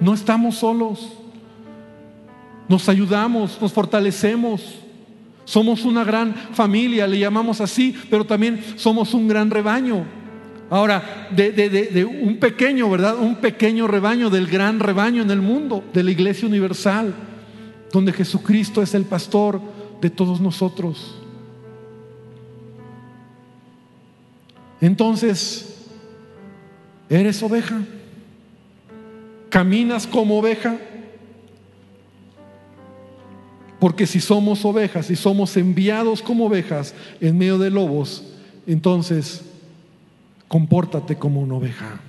[0.00, 1.12] No estamos solos.
[2.68, 4.80] Nos ayudamos, nos fortalecemos.
[5.44, 10.23] Somos una gran familia, le llamamos así, pero también somos un gran rebaño.
[10.74, 13.16] Ahora, de, un pequeño, ¿verdad?
[13.16, 17.14] Un pequeño rebaño del gran rebaño en el mundo, de la iglesia universal,
[17.92, 19.60] donde Jesucristo es el pastor
[20.00, 21.14] de todos nosotros.
[24.80, 25.76] Entonces,
[27.08, 27.80] ¿eres oveja?
[29.50, 30.76] ¿Caminas como oveja?
[33.78, 38.24] Porque si somos ovejas, y somos enviados como ovejas en medio de lobos,
[38.66, 39.53] entonces
[40.48, 42.00] compórtate como una oveja.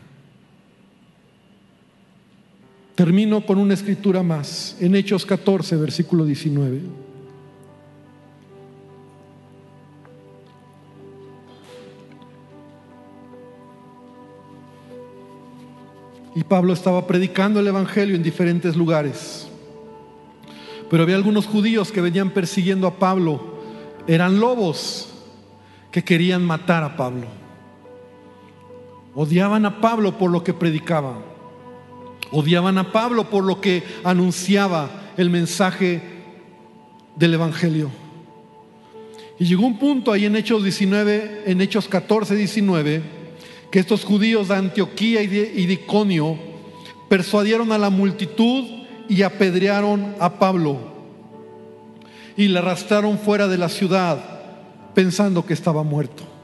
[2.96, 6.82] Termino con una escritura más, en Hechos 14, versículo 19.
[16.36, 19.48] Y Pablo estaba predicando el Evangelio en diferentes lugares.
[20.90, 23.56] Pero había algunos judíos que venían persiguiendo a Pablo.
[24.08, 25.10] Eran lobos
[25.92, 27.45] que querían matar a Pablo.
[29.16, 31.18] Odiaban a Pablo por lo que predicaba.
[32.32, 36.02] Odiaban a Pablo por lo que anunciaba el mensaje
[37.16, 37.90] del Evangelio.
[39.40, 43.02] Y llegó un punto ahí en Hechos 19, en Hechos 14, 19,
[43.72, 46.38] que estos judíos de Antioquía y de Iconio
[47.10, 48.66] persuadieron a la multitud
[49.08, 50.96] y apedrearon a Pablo
[52.38, 54.18] y le arrastraron fuera de la ciudad
[54.94, 56.35] pensando que estaba muerto.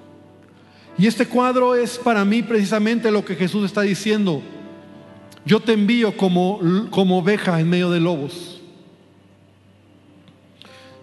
[0.97, 4.41] Y este cuadro es para mí precisamente lo que Jesús está diciendo.
[5.45, 6.59] Yo te envío como,
[6.91, 8.60] como oveja en medio de lobos.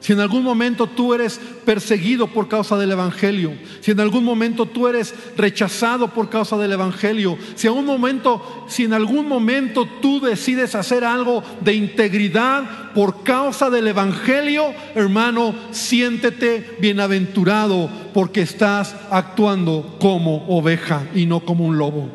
[0.00, 4.66] Si en algún momento tú eres perseguido por causa del Evangelio, si en algún momento
[4.66, 10.20] tú eres rechazado por causa del Evangelio, si en, momento, si en algún momento tú
[10.20, 19.96] decides hacer algo de integridad por causa del Evangelio, hermano, siéntete bienaventurado porque estás actuando
[20.00, 22.08] como oveja y no como un lobo.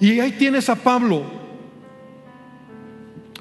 [0.00, 1.41] Y ahí tienes a Pablo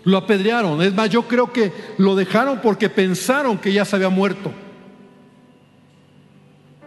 [0.04, 0.82] lo apedrearon.
[0.82, 4.52] Es más, yo creo que lo dejaron porque pensaron que ya se había muerto.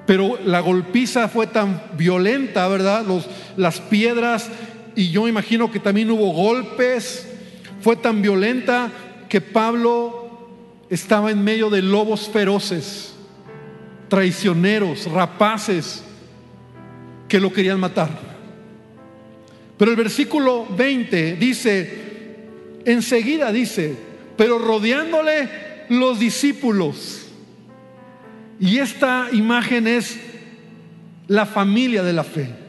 [0.06, 3.04] Pero la golpiza fue tan violenta, ¿verdad?
[3.06, 4.50] Los, las piedras,
[4.94, 7.26] y yo imagino que también hubo golpes,
[7.80, 8.90] fue tan violenta
[9.28, 10.24] que Pablo
[10.90, 13.14] estaba en medio de lobos feroces,
[14.08, 16.04] traicioneros, rapaces,
[17.28, 18.10] que lo querían matar.
[19.78, 22.13] Pero el versículo 20 dice,
[22.84, 23.96] Enseguida dice,
[24.36, 25.48] pero rodeándole
[25.88, 27.26] los discípulos.
[28.60, 30.18] Y esta imagen es
[31.26, 32.64] la familia de la fe.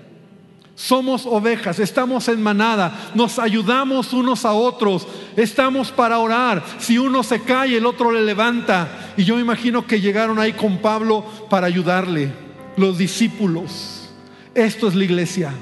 [0.75, 5.07] Somos ovejas, estamos en manada, nos ayudamos unos a otros,
[5.37, 6.63] estamos para orar.
[6.79, 9.13] Si uno se cae, el otro le levanta.
[9.15, 12.29] Y yo imagino que llegaron ahí con Pablo para ayudarle,
[12.75, 14.09] los discípulos.
[14.53, 15.53] Esto es la iglesia.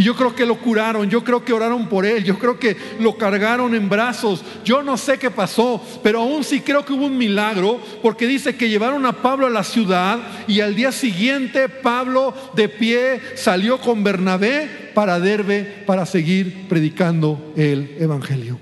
[0.00, 2.74] Y yo creo que lo curaron, yo creo que oraron por él, yo creo que
[3.00, 4.42] lo cargaron en brazos.
[4.64, 8.56] Yo no sé qué pasó, pero aún sí creo que hubo un milagro, porque dice
[8.56, 13.78] que llevaron a Pablo a la ciudad y al día siguiente Pablo de pie salió
[13.78, 18.58] con Bernabé para Derbe para seguir predicando el Evangelio.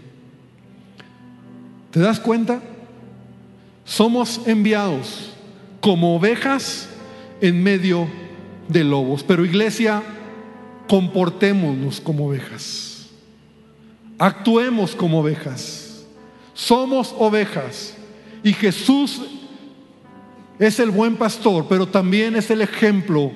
[1.92, 2.60] ¿Te das cuenta?
[3.84, 5.34] Somos enviados
[5.80, 6.88] como ovejas
[7.40, 8.08] en medio
[8.66, 9.22] de lobos.
[9.22, 10.02] Pero iglesia,
[10.88, 13.06] comportémonos como ovejas.
[14.18, 16.04] Actuemos como ovejas.
[16.54, 17.94] Somos ovejas.
[18.42, 19.20] Y Jesús
[20.58, 23.30] es el buen pastor, pero también es el ejemplo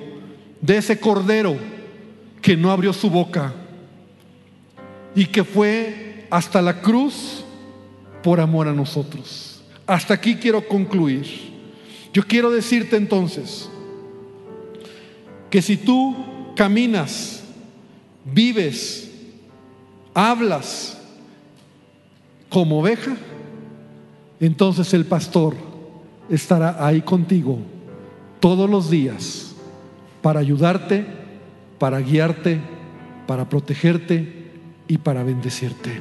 [0.59, 1.55] de ese cordero
[2.41, 3.53] que no abrió su boca
[5.15, 7.45] y que fue hasta la cruz
[8.21, 9.61] por amor a nosotros.
[9.85, 11.53] Hasta aquí quiero concluir.
[12.13, 13.69] Yo quiero decirte entonces
[15.49, 16.15] que si tú
[16.55, 17.42] caminas,
[18.25, 19.11] vives,
[20.13, 20.97] hablas
[22.49, 23.15] como oveja,
[24.39, 25.55] entonces el pastor
[26.29, 27.59] estará ahí contigo
[28.39, 29.55] todos los días
[30.21, 31.05] para ayudarte,
[31.79, 32.61] para guiarte,
[33.27, 34.51] para protegerte
[34.87, 35.99] y para bendecirte.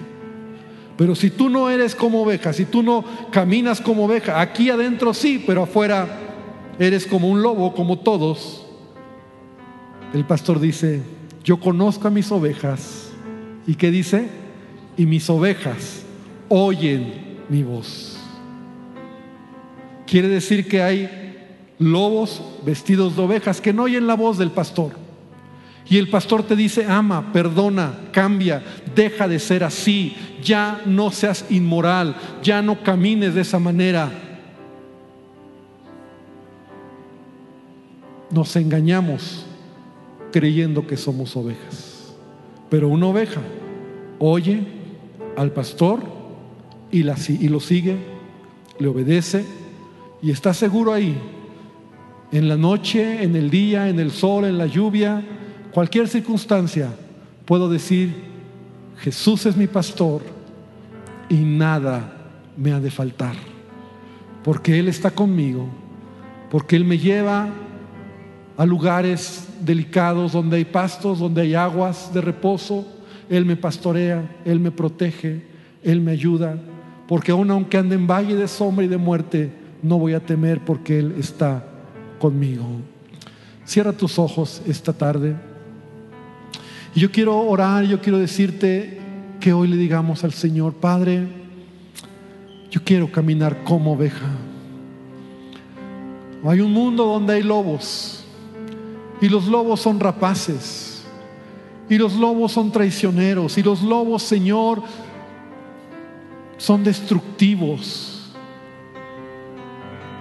[0.96, 5.14] Pero si tú no eres como oveja, si tú no caminas como oveja, aquí adentro
[5.14, 6.06] sí, pero afuera
[6.78, 8.66] eres como un lobo, como todos,
[10.12, 11.02] el pastor dice,
[11.44, 13.10] yo conozco a mis ovejas.
[13.66, 14.28] ¿Y qué dice?
[14.96, 16.02] Y mis ovejas
[16.48, 18.18] oyen mi voz.
[20.06, 21.36] Quiere decir que hay
[21.78, 24.92] lobos vestidos de ovejas que no oyen la voz del pastor.
[25.88, 28.62] Y el pastor te dice, ama, perdona, cambia,
[28.94, 34.10] deja de ser así, ya no seas inmoral, ya no camines de esa manera.
[38.30, 39.44] Nos engañamos
[40.32, 42.12] creyendo que somos ovejas.
[42.68, 43.40] Pero una oveja
[44.18, 44.60] oye
[45.36, 46.00] al pastor
[46.90, 47.96] y, lo sigue,
[48.78, 49.44] le obedece
[50.22, 51.16] y está seguro ahí,
[52.32, 55.22] en la noche, en el día, en el sol, en la lluvia,
[55.72, 56.88] cualquier circunstancia,
[57.44, 58.14] puedo decir,
[58.98, 60.22] Jesús es mi pastor
[61.28, 63.34] y nada me ha de faltar,
[64.44, 65.66] porque Él está conmigo,
[66.50, 67.48] porque Él me lleva
[68.62, 72.86] a lugares delicados donde hay pastos, donde hay aguas de reposo.
[73.28, 75.42] Él me pastorea, Él me protege,
[75.82, 76.56] Él me ayuda,
[77.08, 79.50] porque aun aunque ande en valle de sombra y de muerte,
[79.82, 81.66] no voy a temer porque Él está
[82.20, 82.64] conmigo.
[83.64, 85.34] Cierra tus ojos esta tarde.
[86.94, 89.00] Y yo quiero orar, yo quiero decirte
[89.40, 91.26] que hoy le digamos al Señor, Padre,
[92.70, 94.30] yo quiero caminar como oveja.
[96.44, 98.21] Hay un mundo donde hay lobos
[99.22, 101.04] y los lobos son rapaces.
[101.88, 103.56] Y los lobos son traicioneros.
[103.56, 104.82] Y los lobos, Señor,
[106.58, 108.32] son destructivos.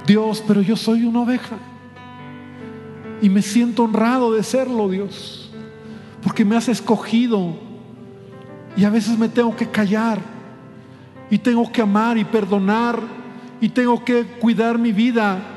[0.05, 1.57] Dios, pero yo soy una oveja.
[3.23, 5.49] Y me siento honrado de serlo, Dios.
[6.21, 7.55] Porque me has escogido.
[8.77, 10.19] Y a veces me tengo que callar.
[11.31, 12.99] Y tengo que amar y perdonar.
[13.59, 15.50] Y tengo que cuidar mi vida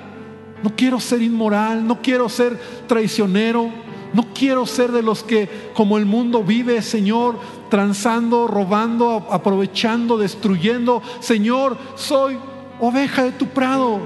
[0.63, 3.71] no quiero ser inmoral, no quiero ser traicionero,
[4.15, 7.37] no quiero ser de los que como el mundo vive, Señor,
[7.69, 11.03] transando, robando, aprovechando, destruyendo.
[11.21, 12.39] Señor, soy
[12.81, 14.01] oveja de tu prado.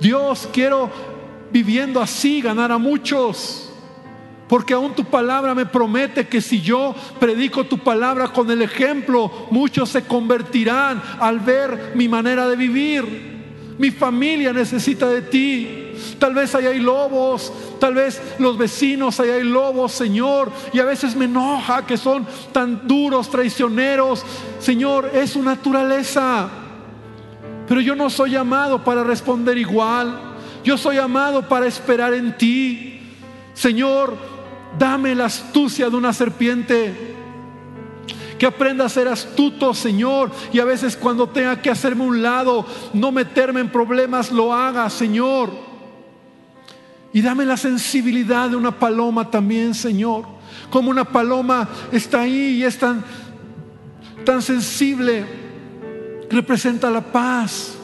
[0.00, 0.90] Dios, quiero
[1.52, 3.70] viviendo así ganar a muchos.
[4.48, 9.30] Porque aún tu palabra me promete que si yo predico tu palabra con el ejemplo,
[9.50, 13.33] muchos se convertirán al ver mi manera de vivir.
[13.78, 15.94] Mi familia necesita de ti.
[16.18, 20.50] Tal vez ahí hay lobos, tal vez los vecinos ahí hay lobos, Señor.
[20.72, 24.24] Y a veces me enoja que son tan duros, traicioneros.
[24.60, 26.48] Señor, es su naturaleza.
[27.66, 30.18] Pero yo no soy llamado para responder igual.
[30.62, 33.00] Yo soy llamado para esperar en ti.
[33.54, 34.16] Señor,
[34.78, 37.13] dame la astucia de una serpiente
[38.44, 40.30] que aprenda a ser astuto, Señor.
[40.52, 44.90] Y a veces cuando tenga que hacerme un lado, no meterme en problemas, lo haga,
[44.90, 45.48] Señor.
[47.14, 50.26] Y dame la sensibilidad de una paloma también, Señor.
[50.68, 53.02] Como una paloma está ahí y es tan,
[54.26, 55.24] tan sensible,
[56.28, 57.78] representa la paz.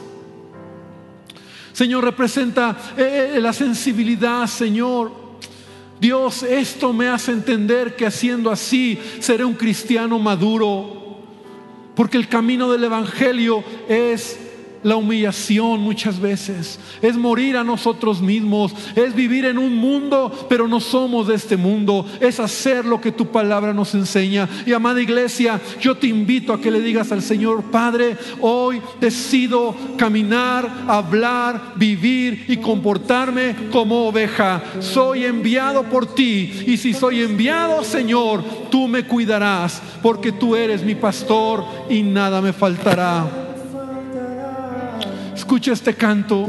[1.73, 5.20] Señor, representa eh, eh, la sensibilidad, Señor.
[6.01, 11.19] Dios, esto me hace entender que haciendo así seré un cristiano maduro,
[11.93, 14.39] porque el camino del Evangelio es
[14.83, 20.67] la humillación muchas veces, es morir a nosotros mismos, es vivir en un mundo, pero
[20.67, 24.49] no somos de este mundo, es hacer lo que tu palabra nos enseña.
[24.65, 29.75] Y amada iglesia, yo te invito a que le digas al Señor, Padre, hoy decido
[29.97, 34.63] caminar, hablar, vivir y comportarme como oveja.
[34.79, 40.83] Soy enviado por ti y si soy enviado, Señor, tú me cuidarás, porque tú eres
[40.83, 43.50] mi pastor y nada me faltará
[45.51, 46.47] escucha este canto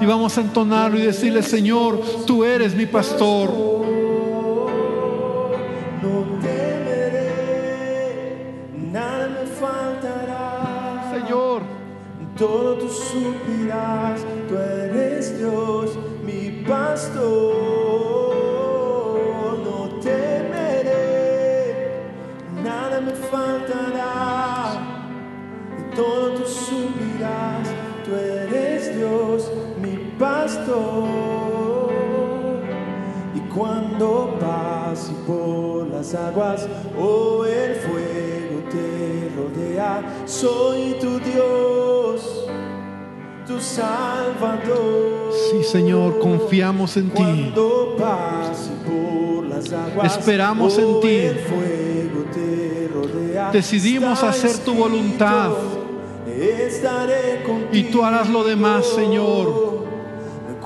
[0.00, 3.50] y vamos a entonarlo y decirle, Señor, tú eres mi pastor.
[3.50, 3.88] no
[8.92, 11.62] me faltará Señor,
[12.36, 17.67] todo tú suplirás, tú eres Dios, mi pastor.
[30.18, 31.08] Pastor.
[33.34, 36.66] Y cuando pase por las aguas
[36.98, 42.46] o el fuego te rodea, soy tu Dios,
[43.46, 45.32] tu Salvador.
[45.50, 47.22] Sí, Señor, confiamos en ti.
[47.22, 51.08] Cuando pase por las aguas, Esperamos en o ti.
[51.16, 55.50] el fuego te rodea, Decidimos hacer tu voluntad.
[55.52, 55.78] escrito,
[56.66, 57.68] Estaré contigo.
[57.72, 59.67] Y tú harás lo demás, Señor.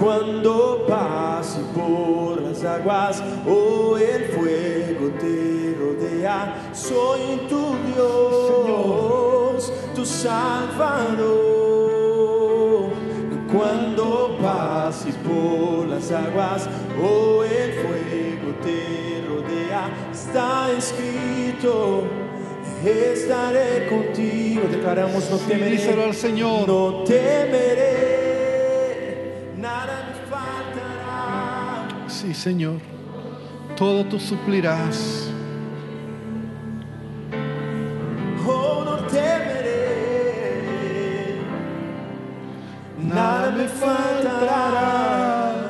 [0.02, 11.22] Cuando pase por las aguas o el fuego te rodea, soy tu Dios, tu Salvador.
[13.52, 16.68] Cuando pase por las aguas
[17.00, 22.02] o el fuego te rodea, está escrito.
[22.84, 26.66] Estaré contigo, declaramos no Sí, temeré, díselo al Señor.
[26.66, 28.11] no temeré,
[32.22, 32.78] Sí, Señor.
[33.76, 35.28] Todo tú suplirás.
[38.46, 39.80] Oh, no temeré,
[43.02, 45.68] nada me faltará.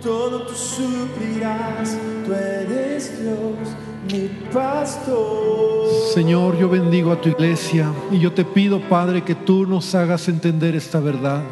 [0.00, 3.74] Todo tú suplirás, tú eres Dios,
[4.12, 5.88] mi pastor.
[6.14, 10.28] Señor, yo bendigo a tu iglesia y yo te pido, Padre, que tú nos hagas
[10.28, 11.42] entender esta verdad.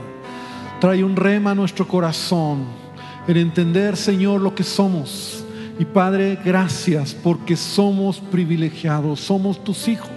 [0.81, 2.82] Trae un rema a nuestro corazón,
[3.27, 5.45] el entender, Señor, lo que somos.
[5.79, 10.11] Y Padre, gracias porque somos privilegiados, somos tus hijos.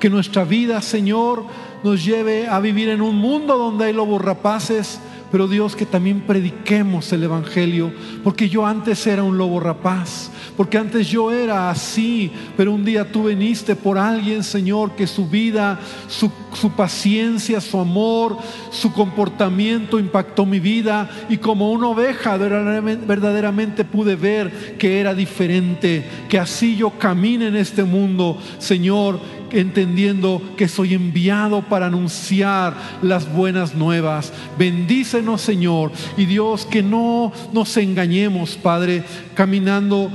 [0.00, 1.44] Que nuestra vida, Señor,
[1.82, 5.00] nos lleve a vivir en un mundo donde hay lobos rapaces,
[5.34, 10.78] pero Dios, que también prediquemos el Evangelio, porque yo antes era un lobo rapaz, porque
[10.78, 15.80] antes yo era así, pero un día tú viniste por alguien, Señor, que su vida,
[16.06, 18.38] su, su paciencia, su amor,
[18.70, 25.14] su comportamiento impactó mi vida y como una oveja verdaderamente, verdaderamente pude ver que era
[25.14, 29.18] diferente, que así yo camine en este mundo, Señor,
[29.54, 34.32] entendiendo que soy enviado para anunciar las buenas nuevas.
[34.58, 40.10] Bendícenos, Señor, y Dios, que no nos engañemos, Padre, caminando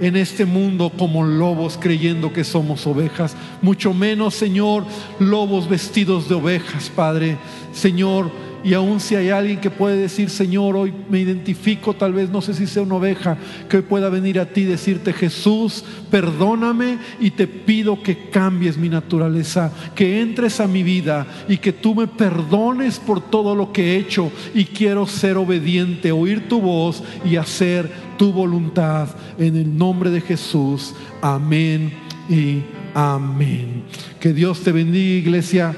[0.00, 4.84] en este mundo como lobos creyendo que somos ovejas, mucho menos, Señor,
[5.18, 7.36] lobos vestidos de ovejas, Padre.
[7.72, 8.30] Señor,
[8.64, 12.40] y aún si hay alguien que puede decir, Señor, hoy me identifico, tal vez no
[12.40, 13.36] sé si sea una oveja,
[13.68, 18.78] que hoy pueda venir a ti y decirte, Jesús, perdóname y te pido que cambies
[18.78, 23.70] mi naturaleza, que entres a mi vida y que tú me perdones por todo lo
[23.70, 29.08] que he hecho y quiero ser obediente, oír tu voz y hacer tu voluntad.
[29.38, 31.92] En el nombre de Jesús, amén
[32.30, 32.62] y
[32.94, 33.82] amén.
[34.20, 35.74] Que Dios te bendiga, iglesia.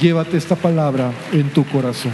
[0.00, 2.12] Llévate esta palabra en tu corazón.